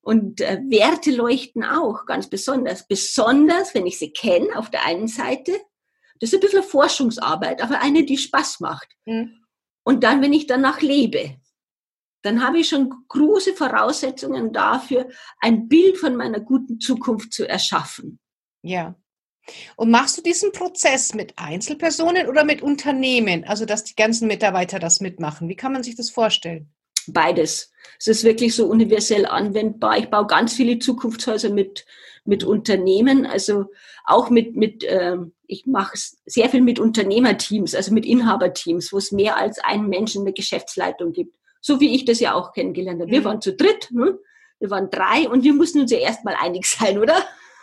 [0.00, 2.86] Und äh, Werte leuchten auch ganz besonders.
[2.86, 5.52] Besonders, wenn ich sie kenne, auf der einen Seite.
[6.20, 8.88] Das ist ein bisschen Forschungsarbeit, aber eine, die Spaß macht.
[9.04, 9.44] Mhm.
[9.88, 11.36] Und dann, wenn ich danach lebe,
[12.20, 15.08] dann habe ich schon große Voraussetzungen dafür,
[15.40, 18.18] ein Bild von meiner guten Zukunft zu erschaffen.
[18.60, 18.96] Ja.
[19.76, 23.44] Und machst du diesen Prozess mit Einzelpersonen oder mit Unternehmen?
[23.44, 25.48] Also, dass die ganzen Mitarbeiter das mitmachen.
[25.48, 26.70] Wie kann man sich das vorstellen?
[27.06, 27.72] Beides.
[27.98, 29.96] Es ist wirklich so universell anwendbar.
[29.96, 31.86] Ich baue ganz viele Zukunftshäuser mit,
[32.26, 33.70] mit Unternehmen, also
[34.04, 35.16] auch mit, mit äh,
[35.48, 40.20] ich mache sehr viel mit Unternehmerteams, also mit Inhaberteams, wo es mehr als einen Menschen
[40.20, 41.34] in der Geschäftsleitung gibt.
[41.60, 43.10] So wie ich das ja auch kennengelernt habe.
[43.10, 43.24] Wir mhm.
[43.24, 44.18] waren zu dritt, ne?
[44.60, 47.16] wir waren drei und wir mussten uns ja erstmal einig sein, oder?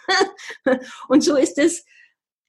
[1.07, 1.85] und so ist es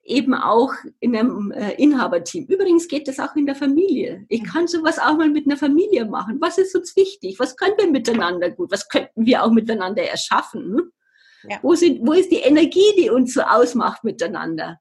[0.03, 2.47] eben auch in einem äh, Inhaberteam.
[2.47, 4.25] Übrigens geht das auch in der Familie.
[4.29, 4.47] Ich mhm.
[4.47, 6.39] kann sowas auch mal mit einer Familie machen.
[6.41, 7.39] Was ist uns wichtig?
[7.39, 8.73] Was können wir miteinander gut?
[8.73, 10.63] Was könnten wir auch miteinander erschaffen?
[10.63, 10.93] Hm?
[11.51, 11.59] Ja.
[11.63, 14.81] Wo, sind, wo ist die Energie, die uns so ausmacht miteinander?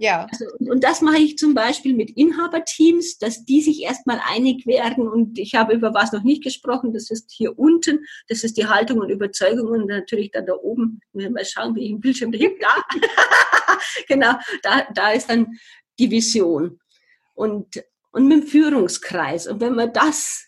[0.00, 0.28] Ja.
[0.30, 5.08] Also, und das mache ich zum Beispiel mit Inhaberteams, dass die sich erstmal einig werden.
[5.08, 6.94] Und ich habe über was noch nicht gesprochen.
[6.94, 8.06] Das ist hier unten.
[8.28, 9.68] Das ist die Haltung und Überzeugung.
[9.68, 11.00] Und natürlich dann da oben.
[11.12, 12.98] Mal schauen, wie ich im Bildschirm da Da.
[14.08, 14.34] genau.
[14.62, 15.58] Da, da ist dann
[15.98, 16.78] die Vision.
[17.34, 17.82] Und,
[18.12, 19.48] und mit dem Führungskreis.
[19.48, 20.46] Und wenn wir das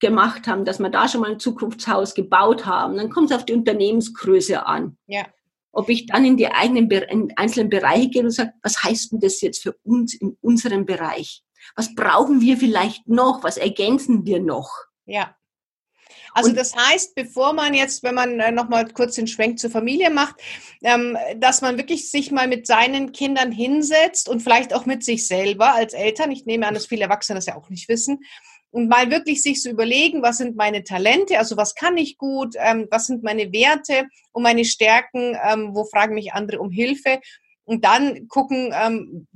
[0.00, 3.44] gemacht haben, dass wir da schon mal ein Zukunftshaus gebaut haben, dann kommt es auf
[3.44, 4.96] die Unternehmensgröße an.
[5.06, 5.24] Ja
[5.72, 9.20] ob ich dann in die eigenen in einzelnen Bereiche gehe und sage, was heißt denn
[9.20, 11.42] das jetzt für uns in unserem Bereich?
[11.76, 13.42] Was brauchen wir vielleicht noch?
[13.44, 14.70] Was ergänzen wir noch?
[15.04, 15.34] Ja.
[16.32, 19.70] Also das heißt, bevor man jetzt, wenn man äh, noch mal kurz den Schwenk zur
[19.70, 20.36] Familie macht,
[20.82, 25.26] ähm, dass man wirklich sich mal mit seinen Kindern hinsetzt und vielleicht auch mit sich
[25.26, 26.30] selber als Eltern.
[26.30, 28.20] Ich nehme an, dass viele Erwachsene das ja auch nicht wissen
[28.70, 32.18] und mal wirklich sich zu so überlegen, was sind meine Talente, also was kann ich
[32.18, 36.70] gut, ähm, was sind meine Werte und meine Stärken, ähm, wo fragen mich andere um
[36.70, 37.20] Hilfe
[37.64, 39.26] und dann gucken, ähm,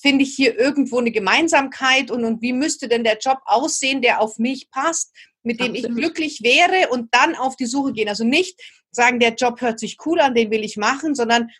[0.00, 4.20] finde ich hier irgendwo eine Gemeinsamkeit und, und wie müsste denn der Job aussehen, der
[4.20, 5.90] auf mich passt, mit dem Absolut.
[5.90, 8.08] ich glücklich wäre und dann auf die Suche gehen.
[8.08, 11.50] Also nicht sagen, der Job hört sich cool an, den will ich machen, sondern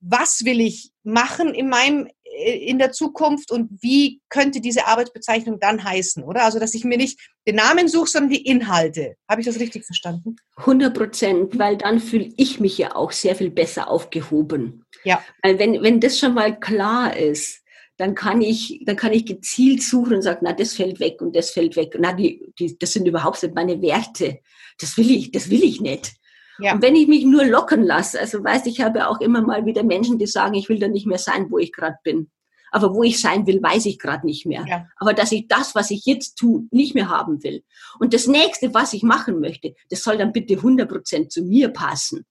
[0.00, 5.82] was will ich machen in meinem in der Zukunft und wie könnte diese Arbeitsbezeichnung dann
[5.82, 6.44] heißen, oder?
[6.44, 9.16] Also, dass ich mir nicht den Namen suche, sondern die Inhalte.
[9.28, 10.36] Habe ich das richtig verstanden?
[10.56, 14.84] 100 Prozent, weil dann fühle ich mich ja auch sehr viel besser aufgehoben.
[15.04, 15.22] Ja.
[15.42, 17.62] Weil wenn, wenn das schon mal klar ist,
[17.96, 21.34] dann kann ich, dann kann ich gezielt suchen und sagen, na, das fällt weg und
[21.34, 21.96] das fällt weg.
[21.98, 24.38] Na, die, die, das sind überhaupt nicht meine Werte.
[24.78, 26.12] Das will ich, das will ich nicht.
[26.58, 26.74] Ja.
[26.74, 29.82] Und wenn ich mich nur locken lasse, also weißt, ich habe auch immer mal wieder
[29.82, 32.30] Menschen, die sagen, ich will da nicht mehr sein, wo ich gerade bin.
[32.70, 34.64] Aber wo ich sein will, weiß ich gerade nicht mehr.
[34.68, 34.86] Ja.
[34.96, 37.64] Aber dass ich das, was ich jetzt tue, nicht mehr haben will.
[37.98, 41.68] Und das nächste, was ich machen möchte, das soll dann bitte 100 Prozent zu mir
[41.68, 42.26] passen.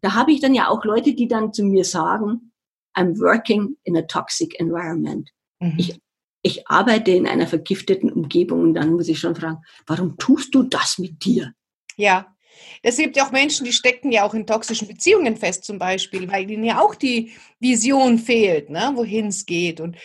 [0.00, 2.52] Da habe ich dann ja auch Leute, die dann zu mir sagen,
[2.96, 5.30] I'm working in a toxic environment.
[5.60, 5.74] Mhm.
[5.78, 6.00] Ich,
[6.42, 10.62] ich arbeite in einer vergifteten Umgebung und dann muss ich schon fragen, warum tust du
[10.62, 11.52] das mit dir?
[11.96, 12.33] Ja,
[12.82, 16.30] es gibt ja auch Menschen, die stecken ja auch in toxischen Beziehungen fest, zum Beispiel,
[16.30, 19.80] weil ihnen ja auch die Vision fehlt, ne, wohin es geht.
[19.80, 19.96] Und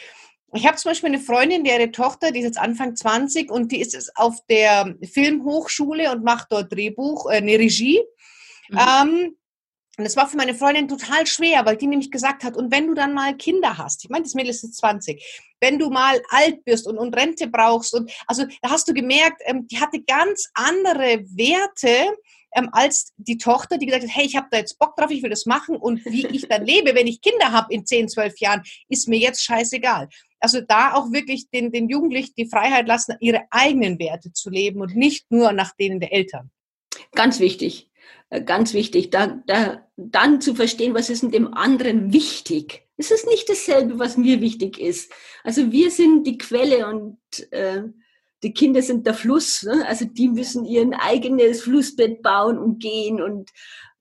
[0.54, 3.82] ich habe zum Beispiel eine Freundin, deren Tochter, die ist jetzt Anfang 20 und die
[3.82, 8.02] ist auf der Filmhochschule und macht dort Drehbuch, äh, eine Regie.
[8.70, 8.80] Mhm.
[8.80, 9.36] Ähm,
[10.00, 12.88] und das war für meine Freundin total schwer, weil die nämlich gesagt hat, und wenn
[12.88, 15.22] du dann mal Kinder hast, ich meine, das Mädel ist jetzt 20,
[15.60, 19.42] wenn du mal alt bist und, und Rente brauchst, und also da hast du gemerkt,
[19.46, 22.16] ähm, die hatte ganz andere Werte,
[22.56, 25.24] ähm, als die Tochter, die gesagt hat, hey, ich habe da jetzt Bock drauf, ich
[25.24, 28.40] will das machen und wie ich dann lebe, wenn ich Kinder habe in 10, 12
[28.40, 30.10] Jahren, ist mir jetzt scheißegal.
[30.40, 34.82] Also da auch wirklich den, den Jugendlichen die Freiheit lassen, ihre eigenen Werte zu leben
[34.82, 36.50] und nicht nur nach denen der Eltern.
[37.14, 37.92] Ganz wichtig,
[38.30, 42.88] äh, ganz wichtig, da, da, dann zu verstehen, was ist denn dem anderen wichtig.
[42.98, 45.12] Es ist nicht dasselbe, was mir wichtig ist.
[45.44, 47.18] Also wir sind die Quelle und
[47.52, 47.84] äh,
[48.44, 49.86] die Kinder sind der Fluss, ne?
[49.88, 53.52] also die müssen ihren eigenes Flussbett bauen und gehen und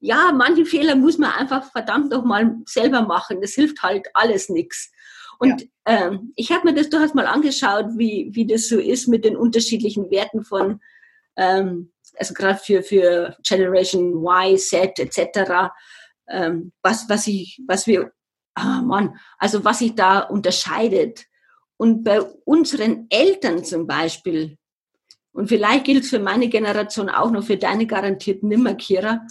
[0.01, 3.41] ja, manche Fehler muss man einfach verdammt noch mal selber machen.
[3.41, 4.93] Das hilft halt alles nichts.
[5.39, 5.69] Und ja.
[5.87, 9.37] ähm, ich habe mir das durchaus mal angeschaut, wie, wie das so ist mit den
[9.37, 10.81] unterschiedlichen Werten von,
[11.37, 15.71] ähm, also gerade für, für Generation Y, Z etc.,
[16.29, 18.13] ähm, was, was, ich, was wir,
[18.55, 21.25] ah Mann, also was sich da unterscheidet.
[21.79, 24.59] Und bei unseren Eltern zum Beispiel,
[25.33, 29.27] und vielleicht gilt es für meine Generation auch noch, für deine garantiert nimmer, Kira,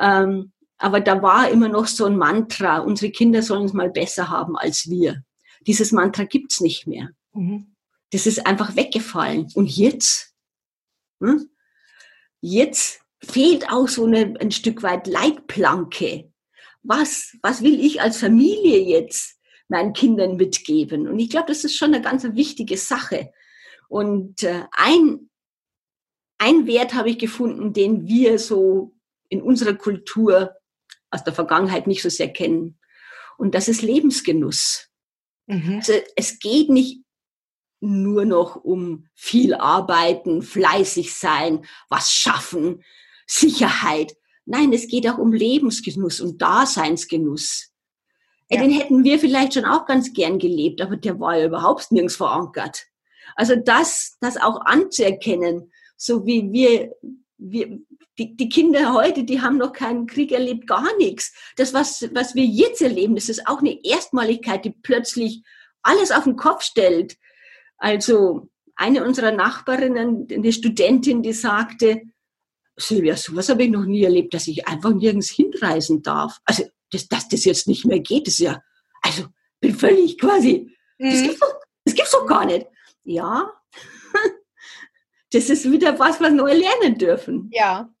[0.00, 4.30] ähm, aber da war immer noch so ein Mantra, unsere Kinder sollen es mal besser
[4.30, 5.24] haben als wir.
[5.66, 7.10] Dieses Mantra gibt's nicht mehr.
[7.34, 7.74] Mhm.
[8.10, 9.48] Das ist einfach weggefallen.
[9.54, 10.32] Und jetzt?
[11.20, 11.50] Hm?
[12.40, 16.32] Jetzt fehlt auch so eine, ein Stück weit Leitplanke.
[16.84, 19.37] Was, was will ich als Familie jetzt
[19.68, 21.08] meinen Kindern mitgeben?
[21.08, 23.32] Und ich glaube, das ist schon eine ganz wichtige Sache.
[23.88, 25.30] Und äh, ein,
[26.38, 28.94] ein Wert habe ich gefunden, den wir so
[29.28, 30.54] in unserer Kultur
[31.10, 32.78] aus der Vergangenheit nicht so sehr kennen.
[33.38, 34.88] Und das ist Lebensgenuss.
[35.46, 35.76] Mhm.
[35.76, 37.02] Also es geht nicht
[37.80, 42.82] nur noch um viel arbeiten, fleißig sein, was schaffen,
[43.26, 44.16] Sicherheit.
[44.44, 47.67] Nein, es geht auch um Lebensgenuss und Daseinsgenuss.
[48.50, 48.60] Ja.
[48.60, 52.16] Den hätten wir vielleicht schon auch ganz gern gelebt, aber der war ja überhaupt nirgends
[52.16, 52.86] verankert.
[53.36, 56.94] Also das, das auch anzuerkennen, so wie wir,
[57.36, 57.78] wir
[58.18, 61.32] die, die Kinder heute, die haben noch keinen Krieg erlebt, gar nichts.
[61.56, 65.42] Das, was, was wir jetzt erleben, das ist auch eine Erstmaligkeit, die plötzlich
[65.82, 67.16] alles auf den Kopf stellt.
[67.76, 72.02] Also eine unserer Nachbarinnen, eine Studentin, die sagte,
[72.76, 76.38] Silvia, sowas habe ich noch nie erlebt, dass ich einfach nirgends hinreisen darf.
[76.44, 78.62] Also, dass, dass das jetzt nicht mehr geht, ist ja,
[79.02, 79.26] also,
[79.60, 81.10] bin völlig quasi, mhm.
[81.10, 82.66] das, gibt's doch, das gibt's doch gar nicht.
[83.04, 83.52] Ja,
[85.32, 87.50] das ist wieder was, was wir neu lernen dürfen.
[87.52, 87.92] Ja.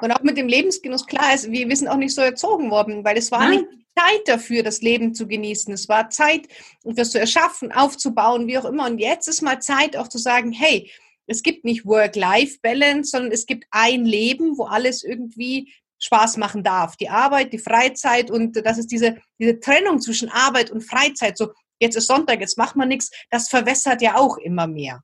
[0.00, 3.04] Und auch mit dem Lebensgenuss, klar ist, wir, wir sind auch nicht so erzogen worden,
[3.04, 3.50] weil es war Nein.
[3.50, 3.66] nicht
[3.98, 5.72] Zeit dafür, das Leben zu genießen.
[5.72, 6.48] Es war Zeit,
[6.84, 8.86] etwas zu erschaffen, aufzubauen, wie auch immer.
[8.86, 10.90] Und jetzt ist mal Zeit, auch zu sagen, hey,
[11.26, 16.96] es gibt nicht Work-Life-Balance, sondern es gibt ein Leben, wo alles irgendwie Spaß machen darf.
[16.96, 21.38] Die Arbeit, die Freizeit und das ist diese, diese Trennung zwischen Arbeit und Freizeit.
[21.38, 23.10] So, jetzt ist Sonntag, jetzt macht man nichts.
[23.30, 25.02] Das verwässert ja auch immer mehr.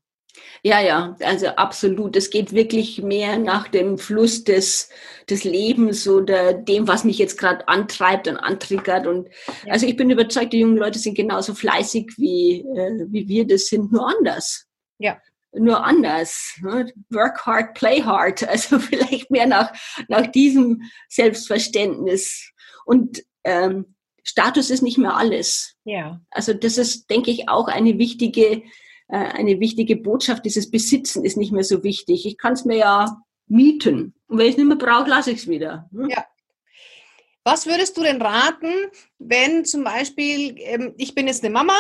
[0.63, 2.17] Ja, ja, also absolut.
[2.17, 4.89] Es geht wirklich mehr nach dem Fluss des,
[5.29, 9.07] des Lebens oder dem, was mich jetzt gerade antreibt und antriggert.
[9.07, 9.29] Und
[9.67, 9.73] ja.
[9.73, 13.67] also ich bin überzeugt, die jungen Leute sind genauso fleißig wie, äh, wie wir das
[13.67, 14.67] sind, nur anders.
[14.99, 15.19] Ja
[15.55, 16.59] nur anders.
[16.63, 16.93] Ne?
[17.11, 18.43] Work hard, play hard.
[18.49, 19.73] Also vielleicht mehr nach,
[20.09, 22.53] nach diesem Selbstverständnis.
[22.85, 25.75] Und ähm, Status ist nicht mehr alles.
[25.85, 26.21] Ja.
[26.31, 28.63] Also das ist, denke ich, auch eine wichtige,
[29.09, 30.45] äh, eine wichtige Botschaft.
[30.45, 32.27] Dieses Besitzen ist nicht mehr so wichtig.
[32.27, 34.15] Ich kann es mir ja mieten.
[34.29, 35.89] Und wenn ich es nicht mehr brauche, lasse ich es wieder.
[35.93, 36.09] Hm?
[36.09, 36.25] Ja.
[37.45, 38.73] Was würdest du denn raten,
[39.19, 41.75] wenn zum Beispiel, ähm, ich bin jetzt eine Mama,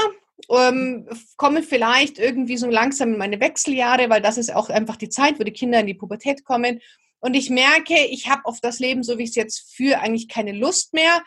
[0.51, 5.09] ähm, komme vielleicht irgendwie so langsam in meine Wechseljahre, weil das ist auch einfach die
[5.09, 6.81] Zeit, wo die Kinder in die Pubertät kommen.
[7.21, 10.29] Und ich merke, ich habe auf das Leben, so wie ich es jetzt führe, eigentlich
[10.29, 11.23] keine Lust mehr.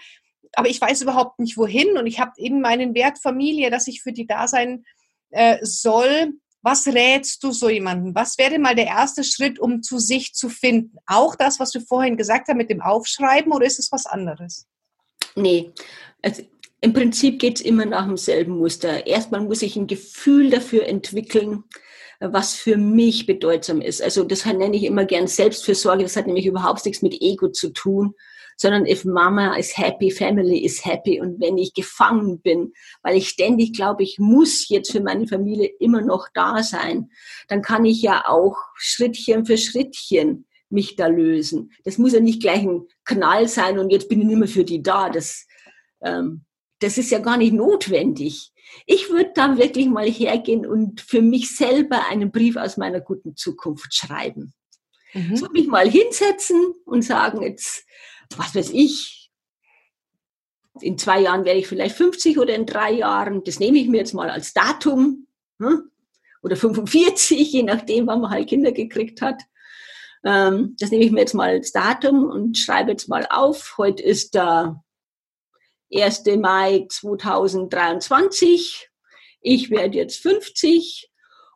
[0.53, 1.97] Aber ich weiß überhaupt nicht, wohin.
[1.97, 4.85] Und ich habe eben meinen Wert Familie, dass ich für die da sein
[5.31, 6.33] äh, soll.
[6.61, 8.15] Was rätst du so jemandem?
[8.15, 10.97] Was wäre mal der erste Schritt, um zu sich zu finden?
[11.05, 14.65] Auch das, was du vorhin gesagt hast mit dem Aufschreiben oder ist es was anderes?
[15.35, 15.71] Nee,
[16.21, 16.43] also
[16.85, 19.07] im Prinzip geht es immer nach demselben Muster.
[19.07, 21.63] Erstmal muss ich ein Gefühl dafür entwickeln,
[22.19, 24.03] was für mich bedeutsam ist.
[24.03, 26.03] Also das nenne ich immer gern Selbstfürsorge.
[26.03, 28.13] Das hat nämlich überhaupt nichts mit Ego zu tun,
[28.55, 31.19] sondern if Mama is happy, Family is happy.
[31.19, 32.71] Und wenn ich gefangen bin,
[33.01, 37.09] weil ich ständig glaube, ich muss jetzt für meine Familie immer noch da sein,
[37.47, 41.71] dann kann ich ja auch Schrittchen für Schrittchen mich da lösen.
[41.83, 44.83] Das muss ja nicht gleich ein Knall sein und jetzt bin ich mehr für die
[44.83, 45.09] da.
[45.09, 45.47] Das
[46.03, 46.44] ähm,
[46.79, 48.51] das ist ja gar nicht notwendig.
[48.85, 53.35] Ich würde da wirklich mal hergehen und für mich selber einen Brief aus meiner guten
[53.35, 54.53] Zukunft schreiben.
[55.13, 55.35] Mhm.
[55.35, 57.85] So mich mal hinsetzen und sagen, jetzt,
[58.35, 59.31] was weiß ich,
[60.81, 63.97] in zwei Jahren werde ich vielleicht 50 oder in drei Jahren, das nehme ich mir
[63.97, 65.27] jetzt mal als Datum,
[65.59, 65.89] hm?
[66.45, 69.41] oder 45, je nachdem, wann man halt Kinder gekriegt hat.
[70.23, 73.75] Ähm, das nehme ich mir jetzt mal als Datum und schreibe jetzt mal auf.
[73.77, 74.83] Heute ist der
[75.95, 76.23] 1.
[76.37, 78.89] Mai 2023.
[79.41, 81.09] Ich werde jetzt 50.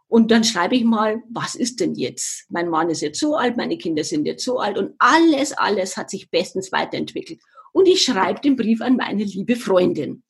[0.08, 2.46] Und dann schreibe ich mal, was ist denn jetzt?
[2.50, 5.98] Mein Mann ist jetzt so alt, meine Kinder sind jetzt so alt und alles, alles
[5.98, 7.40] hat sich bestens weiterentwickelt.
[7.74, 10.24] Und ich schreibe den Brief an meine liebe Freundin.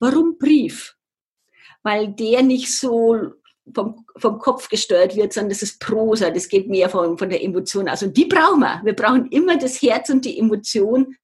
[0.00, 0.96] Warum Brief?
[1.82, 3.16] Weil der nicht so
[3.74, 7.42] vom, vom Kopf gesteuert wird, sondern das ist Prosa, das geht mehr von, von der
[7.42, 8.02] Emotion aus.
[8.02, 8.82] Und die brauchen wir.
[8.84, 11.16] Wir brauchen immer das Herz und die Emotion,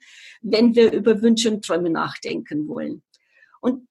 [0.42, 3.02] wenn wir über Wünsche und Träume nachdenken wollen.
[3.60, 3.86] Und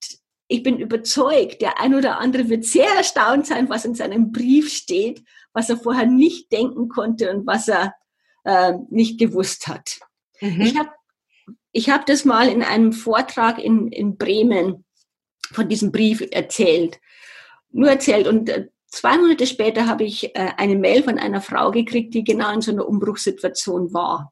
[0.48, 4.72] ich bin überzeugt, der ein oder andere wird sehr erstaunt sein, was in seinem Brief
[4.72, 5.24] steht,
[5.54, 7.96] was er vorher nicht denken konnte und was er
[8.44, 10.00] äh, nicht gewusst hat.
[10.42, 10.62] Mhm.
[10.62, 10.90] Ich habe
[11.72, 14.86] ich hab das mal in einem Vortrag in, in Bremen
[15.52, 17.00] von diesem Brief erzählt.
[17.72, 18.28] Nur erzählt.
[18.28, 22.24] Und äh, zwei Monate später habe ich äh, eine Mail von einer Frau gekriegt, die
[22.24, 24.32] genau in so einer Umbruchssituation war.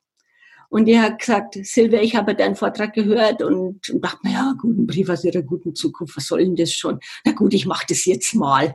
[0.73, 4.87] Und die hat gesagt, Silvia, ich habe deinen Vortrag gehört und, und dachte, naja, guten
[4.87, 6.99] Brief aus ihrer guten Zukunft, was soll denn das schon?
[7.23, 8.73] Na gut, ich mache das jetzt mal.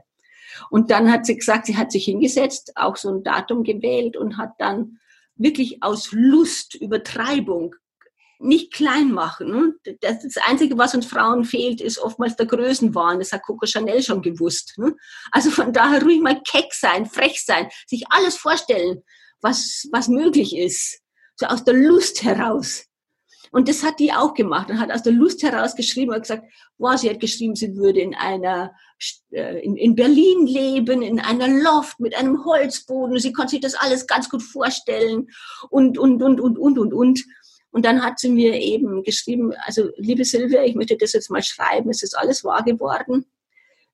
[0.70, 4.36] Und dann hat sie gesagt, sie hat sich hingesetzt, auch so ein Datum gewählt und
[4.36, 5.00] hat dann
[5.34, 7.74] wirklich aus Lust, Übertreibung,
[8.38, 9.74] nicht klein machen.
[10.00, 13.18] Das, das Einzige, was uns Frauen fehlt, ist oftmals der Größenwahn.
[13.18, 14.74] Das hat Coco Chanel schon gewusst.
[14.78, 14.94] Ne?
[15.32, 19.02] Also von daher ruhig mal keck sein, frech sein, sich alles vorstellen,
[19.40, 21.02] was, was möglich ist
[21.38, 22.84] so aus der Lust heraus.
[23.50, 26.44] Und das hat die auch gemacht und hat aus der Lust heraus geschrieben und gesagt,
[26.76, 28.74] wow, sie hat geschrieben, sie würde in einer,
[29.30, 33.18] äh, in, in Berlin leben, in einer Loft mit einem Holzboden.
[33.18, 35.28] Sie konnte sich das alles ganz gut vorstellen
[35.70, 37.24] und, und, und, und, und, und, und.
[37.70, 41.42] Und dann hat sie mir eben geschrieben, also liebe Silvia, ich möchte das jetzt mal
[41.42, 43.26] schreiben, es ist alles wahr geworden.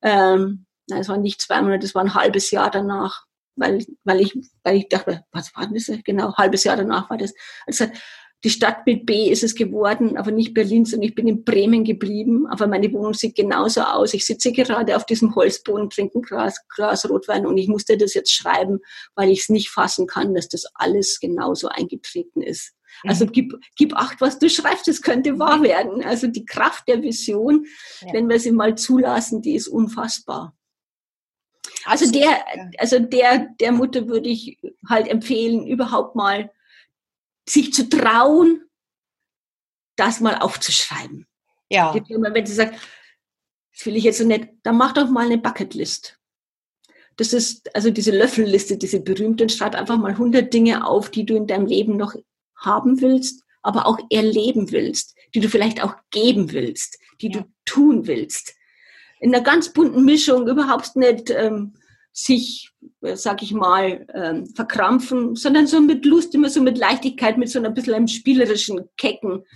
[0.03, 3.24] Ähm, nein, es waren nicht zwei Monate, das war ein halbes Jahr danach
[3.57, 5.91] weil, weil, ich, weil ich dachte, was war das?
[6.05, 7.35] Genau, ein halbes Jahr danach war das.
[7.67, 7.87] Also
[8.45, 11.83] die Stadt mit B ist es geworden, aber nicht Berlin, sondern ich bin in Bremen
[11.83, 12.47] geblieben.
[12.47, 14.13] Aber meine Wohnung sieht genauso aus.
[14.13, 18.13] Ich sitze gerade auf diesem Holzboden, trinke ein Glas, Glas Rotwein und ich musste das
[18.13, 18.81] jetzt schreiben,
[19.15, 22.75] weil ich es nicht fassen kann, dass das alles genauso eingetreten ist.
[23.03, 23.11] Mhm.
[23.11, 26.05] Also gib, gib acht, was du schreibst, es könnte wahr werden.
[26.05, 27.65] Also die Kraft der Vision,
[28.03, 28.13] ja.
[28.13, 30.55] wenn wir sie mal zulassen, die ist unfassbar.
[31.85, 32.45] Also der,
[32.79, 34.59] also der, der Mutter würde ich
[34.89, 36.51] halt empfehlen, überhaupt mal
[37.49, 38.63] sich zu trauen,
[39.97, 41.27] das mal aufzuschreiben.
[41.71, 41.95] Ja.
[41.95, 42.75] Wenn sie sagt,
[43.75, 46.19] das will ich jetzt so nicht, dann mach doch mal eine Bucketlist.
[47.17, 51.25] Das ist also diese Löffelliste, diese berühmte, und schreib einfach mal 100 Dinge auf, die
[51.25, 52.15] du in deinem Leben noch
[52.57, 57.41] haben willst, aber auch erleben willst, die du vielleicht auch geben willst, die ja.
[57.41, 58.55] du tun willst
[59.25, 61.73] in einer ganz bunten Mischung, überhaupt nicht ähm,
[62.13, 62.71] sich,
[63.01, 67.49] äh, sag ich mal, ähm, verkrampfen, sondern so mit Lust, immer so mit Leichtigkeit, mit
[67.49, 69.47] so ein bisschen einem spielerischen, kecken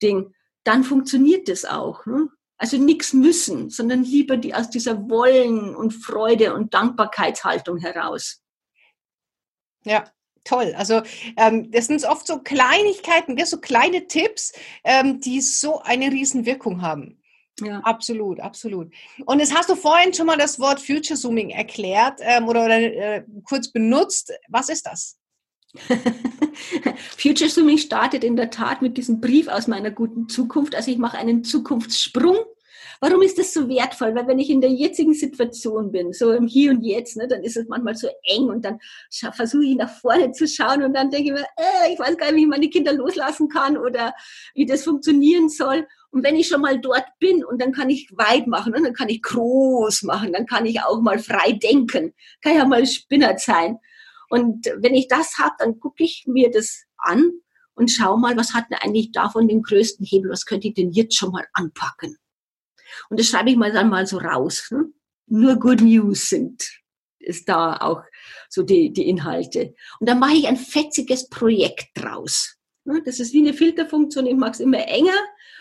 [0.00, 2.06] Ding, dann funktioniert das auch.
[2.06, 2.28] Ne?
[2.56, 8.44] Also nichts müssen, sondern lieber die aus dieser Wollen und Freude und Dankbarkeitshaltung heraus.
[9.82, 10.04] Ja,
[10.44, 10.72] toll.
[10.76, 11.02] Also
[11.36, 14.52] ähm, das sind oft so Kleinigkeiten, so kleine Tipps,
[14.84, 17.20] ähm, die so eine Riesenwirkung haben.
[17.60, 17.80] Ja.
[17.80, 18.92] Absolut, absolut.
[19.24, 22.78] Und jetzt hast du vorhin schon mal das Wort Future Zooming erklärt ähm, oder, oder
[22.78, 24.32] äh, kurz benutzt.
[24.48, 25.16] Was ist das?
[27.18, 30.74] Future Zooming startet in der Tat mit diesem Brief aus meiner guten Zukunft.
[30.74, 32.36] Also ich mache einen Zukunftssprung
[33.00, 34.14] Warum ist das so wertvoll?
[34.14, 37.42] Weil wenn ich in der jetzigen Situation bin, so im Hier und Jetzt, ne, dann
[37.42, 38.78] ist es manchmal so eng und dann
[39.32, 42.26] versuche ich nach vorne zu schauen und dann denke ich mir, äh, ich weiß gar
[42.26, 44.14] nicht, wie ich meine Kinder loslassen kann oder
[44.54, 45.86] wie das funktionieren soll.
[46.16, 48.86] Und wenn ich schon mal dort bin und dann kann ich weit machen und ne,
[48.86, 52.86] dann kann ich groß machen, dann kann ich auch mal frei denken, kann ja mal
[52.86, 53.76] Spinner sein.
[54.30, 57.32] Und wenn ich das habe, dann gucke ich mir das an
[57.74, 60.90] und schau mal, was hat denn eigentlich davon den größten Hebel, was könnte ich denn
[60.90, 62.16] jetzt schon mal anpacken?
[63.10, 64.70] Und das schreibe ich mal dann mal so raus.
[64.70, 64.86] Ne?
[65.26, 66.66] Nur Good News sind,
[67.18, 68.02] ist da auch
[68.48, 69.74] so die, die Inhalte.
[70.00, 72.56] Und dann mache ich ein fetziges Projekt draus.
[72.84, 73.02] Ne?
[73.04, 75.12] Das ist wie eine Filterfunktion, ich mache es immer enger,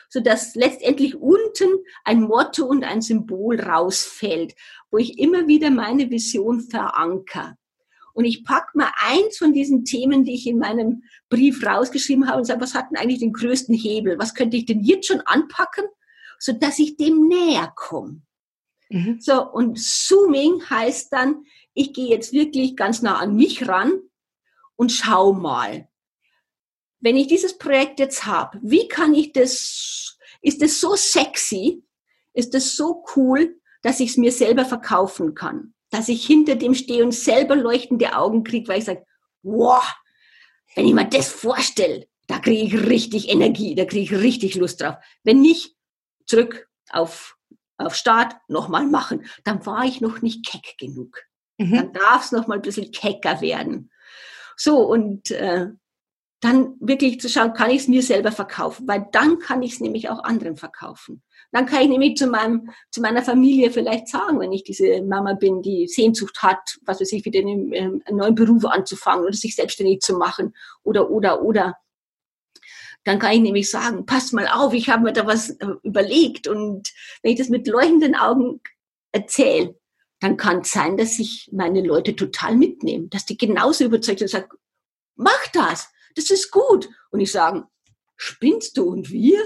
[0.10, 1.70] sodass letztendlich unten
[2.04, 4.56] ein Motto und ein Symbol rausfällt,
[4.92, 7.58] wo ich immer wieder meine Vision veranker.
[8.14, 12.38] Und ich packe mal eins von diesen Themen, die ich in meinem Brief rausgeschrieben habe
[12.38, 14.18] und sage, was hat denn eigentlich den größten Hebel?
[14.18, 15.86] Was könnte ich denn jetzt schon anpacken?
[16.40, 18.22] so dass ich dem näher komme.
[18.90, 19.20] Mhm.
[19.20, 24.00] So, und Zooming heißt dann, ich gehe jetzt wirklich ganz nah an mich ran
[24.76, 25.88] und schau mal.
[27.06, 31.84] Wenn ich dieses Projekt jetzt habe, wie kann ich das, ist das so sexy,
[32.34, 36.74] ist das so cool, dass ich es mir selber verkaufen kann, dass ich hinter dem
[36.74, 39.06] stehe und selber leuchtende Augen kriege, weil ich sage,
[39.44, 39.84] wow,
[40.74, 44.82] wenn ich mir das vorstelle, da kriege ich richtig Energie, da kriege ich richtig Lust
[44.82, 44.96] drauf.
[45.24, 45.76] Wenn nicht,
[46.26, 47.38] zurück auf,
[47.78, 49.28] auf Start, nochmal machen.
[49.44, 51.22] Dann war ich noch nicht keck genug.
[51.60, 51.76] Mhm.
[51.76, 53.92] Dann darf es noch mal ein bisschen kecker werden.
[54.58, 55.68] So, und äh,
[56.46, 59.80] dann wirklich zu schauen, kann ich es mir selber verkaufen, weil dann kann ich es
[59.80, 61.24] nämlich auch anderen verkaufen.
[61.52, 65.34] Dann kann ich nämlich zu meinem, zu meiner Familie vielleicht sagen, wenn ich diese Mama
[65.34, 69.56] bin, die Sehnsucht hat, was weiß ich, wieder einen, einen neuen Beruf anzufangen oder sich
[69.56, 71.78] selbstständig zu machen oder, oder, oder.
[73.06, 76.48] Dann kann ich nämlich sagen, passt mal auf, ich habe mir da was äh, überlegt.
[76.48, 76.92] Und
[77.24, 78.62] wenn ich das mit leuchtenden Augen
[79.12, 79.80] erzähle,
[80.20, 84.28] dann kann es sein, dass ich meine Leute total mitnehme, dass die genauso überzeugt sind
[84.28, 84.50] und sagen,
[85.16, 86.90] mach das, das ist gut.
[87.12, 87.66] Und ich sage,
[88.16, 89.42] spinnst du und wir?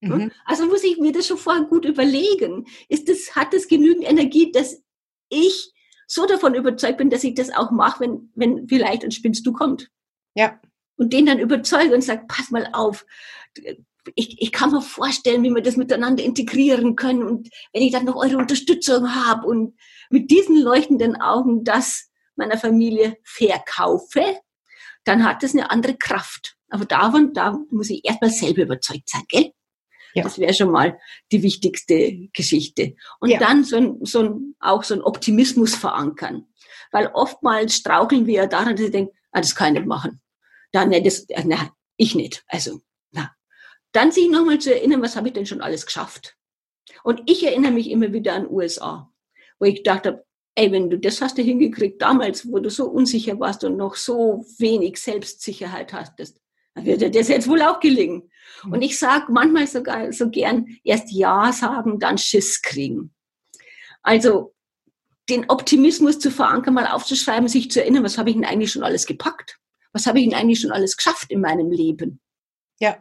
[0.00, 0.32] Mhm.
[0.44, 2.66] Also muss ich mir das schon vorher gut überlegen.
[2.88, 4.82] Ist das, hat das genügend Energie, dass
[5.28, 5.72] ich
[6.06, 9.52] so davon überzeugt bin, dass ich das auch mache, wenn, wenn vielleicht ein Spinnst du
[9.52, 9.90] kommt?
[10.34, 10.60] Ja,
[10.96, 13.04] und den dann überzeuge und sage, pass mal auf,
[14.14, 18.04] ich, ich kann mir vorstellen, wie wir das miteinander integrieren können und wenn ich dann
[18.04, 19.76] noch eure Unterstützung habe und
[20.10, 24.38] mit diesen leuchtenden Augen das meiner Familie verkaufe,
[25.04, 26.56] dann hat das eine andere Kraft.
[26.68, 29.52] Aber davon, da muss ich erstmal selber überzeugt sein, gell?
[30.14, 30.24] Ja.
[30.24, 30.98] Das wäre schon mal
[31.30, 32.94] die wichtigste Geschichte.
[33.20, 33.38] Und ja.
[33.38, 36.46] dann so ein, so ein, auch so ein Optimismus verankern.
[36.90, 40.20] Weil oftmals straucheln wir ja daran, dass ich denke, ah, das kann ich nicht machen.
[40.72, 42.44] Da, ne, das, äh, na, ich nicht.
[42.46, 42.80] Also,
[43.10, 43.34] na.
[43.92, 46.36] Dann sich nochmal zu erinnern, was habe ich denn schon alles geschafft?
[47.02, 49.10] Und ich erinnere mich immer wieder an USA,
[49.58, 50.24] wo ich dachte,
[50.54, 53.96] ey, wenn du das hast du hingekriegt damals, wo du so unsicher warst und noch
[53.96, 56.40] so wenig Selbstsicherheit hattest,
[56.74, 58.30] dann wird dir das jetzt wohl auch gelingen.
[58.64, 58.82] Und mhm.
[58.82, 63.14] ich sage manchmal sogar so gern, erst Ja sagen, dann Schiss kriegen.
[64.02, 64.54] Also
[65.28, 68.82] den Optimismus zu verankern, mal aufzuschreiben, sich zu erinnern, was habe ich denn eigentlich schon
[68.82, 69.58] alles gepackt?
[69.92, 72.20] Was habe ich denn eigentlich schon alles geschafft in meinem Leben?
[72.80, 73.00] Ja.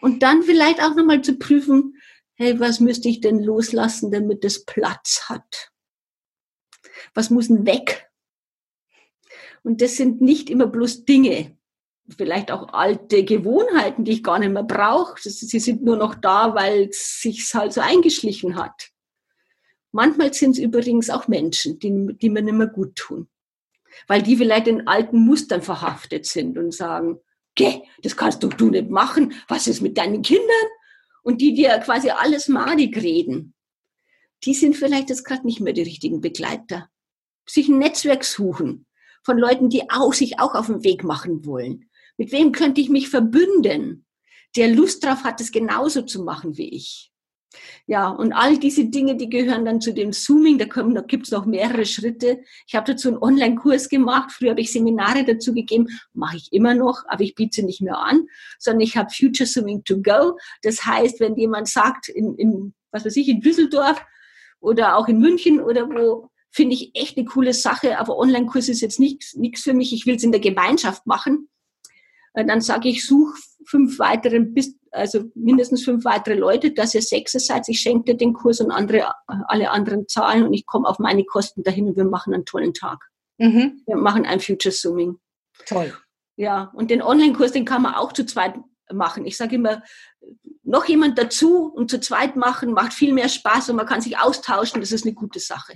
[0.00, 1.96] Und dann vielleicht auch nochmal zu prüfen,
[2.34, 5.70] hey, was müsste ich denn loslassen, damit es Platz hat?
[7.14, 8.10] Was muss denn weg?
[9.62, 11.56] Und das sind nicht immer bloß Dinge
[12.16, 15.16] vielleicht auch alte Gewohnheiten, die ich gar nicht mehr brauche.
[15.20, 18.90] Sie sind nur noch da, weil es sich halt so eingeschlichen hat.
[19.92, 23.28] Manchmal sind es übrigens auch Menschen, die, die mir nicht mehr gut tun.
[24.06, 27.18] Weil die vielleicht in alten Mustern verhaftet sind und sagen,
[27.56, 29.34] Geh, das kannst doch du nicht machen.
[29.48, 30.46] Was ist mit deinen Kindern?
[31.22, 33.54] Und die dir quasi alles madig reden.
[34.44, 36.88] Die sind vielleicht jetzt gerade nicht mehr die richtigen Begleiter.
[37.52, 38.86] Sich ein Netzwerk suchen
[39.22, 41.90] von Leuten, die auch, sich auch auf den Weg machen wollen
[42.20, 44.04] mit wem könnte ich mich verbünden,
[44.54, 47.10] der Lust drauf hat, es genauso zu machen wie ich?
[47.86, 50.58] Ja, und all diese Dinge, die gehören dann zu dem Zooming.
[50.58, 52.42] Da, kommen, da gibt es noch mehrere Schritte.
[52.66, 54.32] Ich habe dazu einen Online-Kurs gemacht.
[54.32, 57.80] Früher habe ich Seminare dazu gegeben, mache ich immer noch, aber ich biete sie nicht
[57.80, 58.26] mehr an,
[58.58, 60.38] sondern ich habe Future Zooming to Go.
[60.62, 64.04] Das heißt, wenn jemand sagt, in, in was weiß ich, in Düsseldorf
[64.60, 68.80] oder auch in München oder wo, finde ich echt eine coole Sache, aber Online-Kurs ist
[68.80, 69.92] jetzt nichts für mich.
[69.92, 71.48] Ich will es in der Gemeinschaft machen.
[72.34, 73.34] Äh, dann sage ich, such
[73.66, 77.68] fünf weitere, bis, also mindestens fünf weitere Leute, dass ihr sechs seid.
[77.68, 81.24] Ich schenke dir den Kurs und andere, alle anderen zahlen und ich komme auf meine
[81.24, 82.98] Kosten dahin und wir machen einen tollen Tag.
[83.38, 83.82] Mhm.
[83.86, 85.18] Wir machen ein Future Zooming.
[85.66, 85.92] Toll.
[86.36, 88.54] Ja, und den Online-Kurs, den kann man auch zu zweit
[88.92, 89.26] machen.
[89.26, 89.82] Ich sage immer,
[90.62, 94.18] noch jemand dazu und zu zweit machen, macht viel mehr Spaß und man kann sich
[94.18, 94.80] austauschen.
[94.80, 95.74] Das ist eine gute Sache.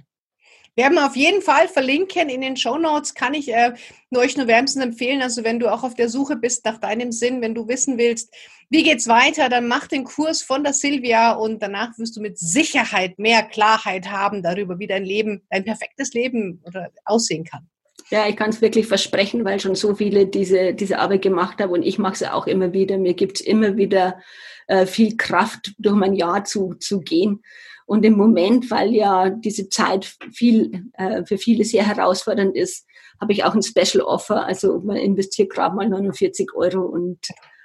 [0.77, 3.75] Werden wir auf jeden Fall verlinken in den Show Notes, kann ich äh,
[4.15, 5.23] euch nur wärmstens empfehlen.
[5.23, 8.35] Also wenn du auch auf der Suche bist nach deinem Sinn, wenn du wissen willst,
[8.71, 12.39] wie geht's weiter, dann mach den Kurs von der Silvia und danach wirst du mit
[12.39, 17.69] Sicherheit mehr Klarheit haben darüber, wie dein Leben, dein perfektes Leben oder aussehen kann.
[18.11, 21.73] Ja, ich kann es wirklich versprechen, weil schon so viele diese, diese Arbeit gemacht haben
[21.73, 22.99] und ich mache sie auch immer wieder.
[22.99, 24.19] Mir gibt es immer wieder
[24.67, 27.43] äh, viel Kraft, durch mein Jahr zu, zu gehen.
[27.87, 32.87] Und im Moment, weil ja diese Zeit viel, äh, für viele sehr herausfordernd ist,
[33.21, 34.47] habe ich auch ein Special Offer.
[34.47, 37.19] Also man investiert gerade mal 49 Euro und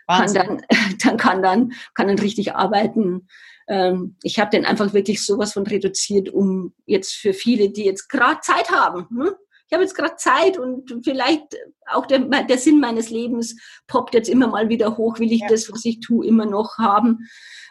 [0.07, 0.61] kann dann,
[1.03, 3.27] dann kann dann, kann dann richtig arbeiten.
[3.67, 8.09] Ähm, ich habe den einfach wirklich sowas von reduziert, um jetzt für viele, die jetzt
[8.09, 9.29] gerade Zeit haben, hm?
[9.69, 11.55] Ich habe jetzt gerade Zeit und vielleicht
[11.85, 13.55] auch der, der Sinn meines Lebens
[13.87, 15.47] poppt jetzt immer mal wieder hoch, will ich ja.
[15.47, 17.19] das, was ich tue, immer noch haben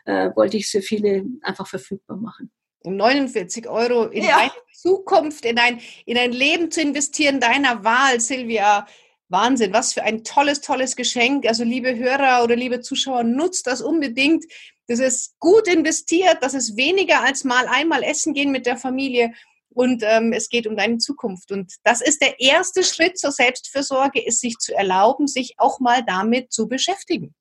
[0.09, 2.51] äh, wollte ich für viele einfach verfügbar machen.
[2.84, 4.38] 49 Euro in ja.
[4.38, 8.86] deine Zukunft, in ein, in ein Leben zu investieren, deiner Wahl, Silvia.
[9.30, 11.46] Wahnsinn, was für ein tolles, tolles Geschenk.
[11.46, 14.46] Also liebe Hörer oder liebe Zuschauer, nutzt das unbedingt.
[14.86, 19.34] Das ist gut investiert, das ist weniger als mal einmal essen gehen mit der Familie
[19.70, 21.52] und ähm, es geht um deine Zukunft.
[21.52, 26.02] Und das ist der erste Schritt zur Selbstfürsorge, ist sich zu erlauben, sich auch mal
[26.04, 27.34] damit zu beschäftigen.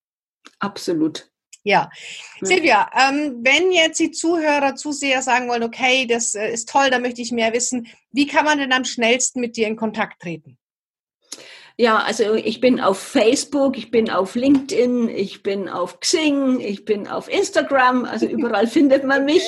[0.60, 1.30] Absolut.
[1.64, 1.90] Ja.
[2.40, 7.00] Silvia, ähm, wenn jetzt die Zuhörer, Zuseher sagen wollen, okay, das äh, ist toll, da
[7.00, 10.58] möchte ich mehr wissen, wie kann man denn am schnellsten mit dir in Kontakt treten?
[11.80, 16.86] Ja, also ich bin auf Facebook, ich bin auf LinkedIn, ich bin auf Xing, ich
[16.86, 19.44] bin auf Instagram, also überall findet man mich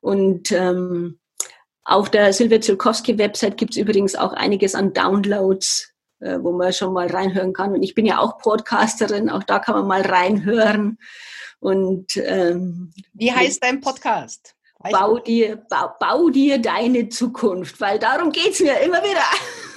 [0.00, 1.18] Und ähm,
[1.84, 6.72] auf der Silvia Zielkowski Website gibt es übrigens auch einiges an Downloads, äh, wo man
[6.72, 7.72] schon mal reinhören kann.
[7.72, 10.98] Und ich bin ja auch Podcasterin, auch da kann man mal reinhören.
[11.60, 14.54] Und ähm, wie heißt dein Podcast?
[14.92, 19.24] bau dir, bau, bau dir deine Zukunft, weil darum geht's mir immer wieder.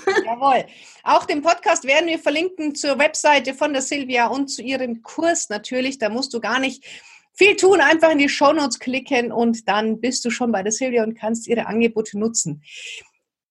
[0.25, 0.65] Jawohl.
[1.03, 5.49] Auch den Podcast werden wir verlinken zur Webseite von der Silvia und zu ihrem Kurs
[5.49, 5.97] natürlich.
[5.97, 6.85] Da musst du gar nicht
[7.33, 11.03] viel tun, einfach in die Shownotes klicken und dann bist du schon bei der Silvia
[11.03, 12.63] und kannst ihre Angebote nutzen.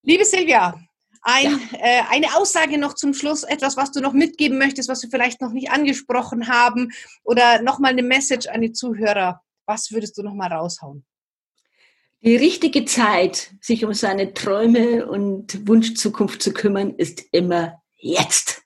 [0.03, 0.81] Liebe Silvia,
[1.23, 1.79] ein, ja.
[1.79, 5.41] äh, eine Aussage noch zum Schluss, etwas, was du noch mitgeben möchtest, was wir vielleicht
[5.41, 6.91] noch nicht angesprochen haben
[7.23, 9.43] oder nochmal eine Message an die Zuhörer.
[9.67, 11.05] Was würdest du nochmal raushauen?
[12.23, 18.63] Die richtige Zeit, sich um seine Träume und Wunschzukunft zu kümmern, ist immer jetzt.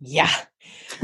[0.00, 0.28] Ja,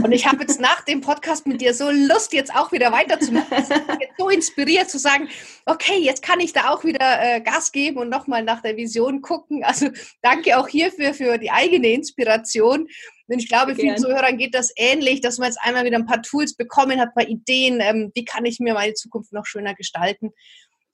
[0.02, 3.58] und ich habe jetzt nach dem Podcast mit dir so Lust, jetzt auch wieder weiterzumachen.
[3.58, 3.68] Ich
[3.98, 5.28] bin so inspiriert zu sagen,
[5.64, 9.22] okay, jetzt kann ich da auch wieder äh, Gas geben und nochmal nach der Vision
[9.22, 9.64] gucken.
[9.64, 9.88] Also
[10.22, 12.88] danke auch hierfür für die eigene Inspiration.
[13.28, 16.22] Und ich glaube, vielen Zuhörern geht das ähnlich, dass man jetzt einmal wieder ein paar
[16.22, 19.74] Tools bekommen hat, ein paar Ideen, ähm, wie kann ich mir meine Zukunft noch schöner
[19.74, 20.30] gestalten.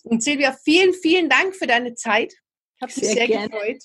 [0.05, 2.33] Und Silvia, vielen, vielen Dank für deine Zeit.
[2.87, 3.83] Ich habe mich sehr, sehr gefreut.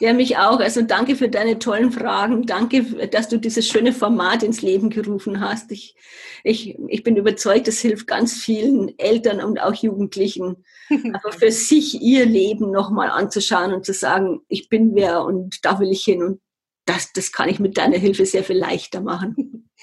[0.00, 0.60] Ja, mich auch.
[0.60, 2.46] Also danke für deine tollen Fragen.
[2.46, 5.72] Danke, dass du dieses schöne Format ins Leben gerufen hast.
[5.72, 5.96] Ich,
[6.44, 12.00] ich, ich bin überzeugt, es hilft ganz vielen Eltern und auch Jugendlichen, einfach für sich
[12.00, 16.22] ihr Leben nochmal anzuschauen und zu sagen, ich bin wer und da will ich hin.
[16.22, 16.40] Und
[16.84, 19.64] das, das kann ich mit deiner Hilfe sehr viel leichter machen.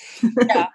[0.49, 0.69] Ja,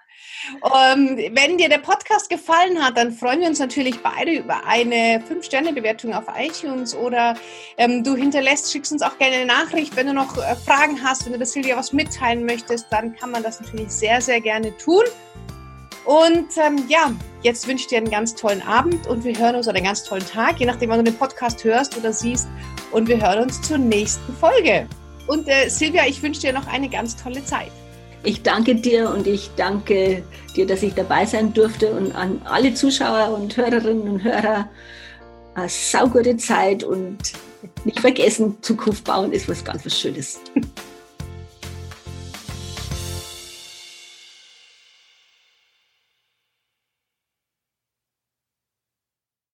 [0.63, 5.23] ähm, wenn dir der Podcast gefallen hat, dann freuen wir uns natürlich beide über eine
[5.29, 7.35] 5-Sterne-Bewertung auf iTunes oder
[7.77, 9.95] ähm, du hinterlässt, schickst uns auch gerne eine Nachricht.
[9.95, 13.31] Wenn du noch äh, Fragen hast, wenn du der Silvia was mitteilen möchtest, dann kann
[13.31, 15.03] man das natürlich sehr, sehr gerne tun.
[16.05, 17.11] Und ähm, ja,
[17.43, 20.03] jetzt wünsche ich dir einen ganz tollen Abend und wir hören uns oder einen ganz
[20.03, 22.47] tollen Tag, je nachdem, wann du den Podcast hörst oder siehst.
[22.91, 24.87] Und wir hören uns zur nächsten Folge.
[25.27, 27.71] Und äh, Silvia, ich wünsche dir noch eine ganz tolle Zeit.
[28.23, 30.23] Ich danke dir und ich danke
[30.55, 34.69] dir, dass ich dabei sein durfte und an alle Zuschauer und Hörerinnen und Hörer
[35.55, 37.17] eine saugute Zeit und
[37.83, 40.39] nicht vergessen, Zukunft bauen ist was ganz was Schönes.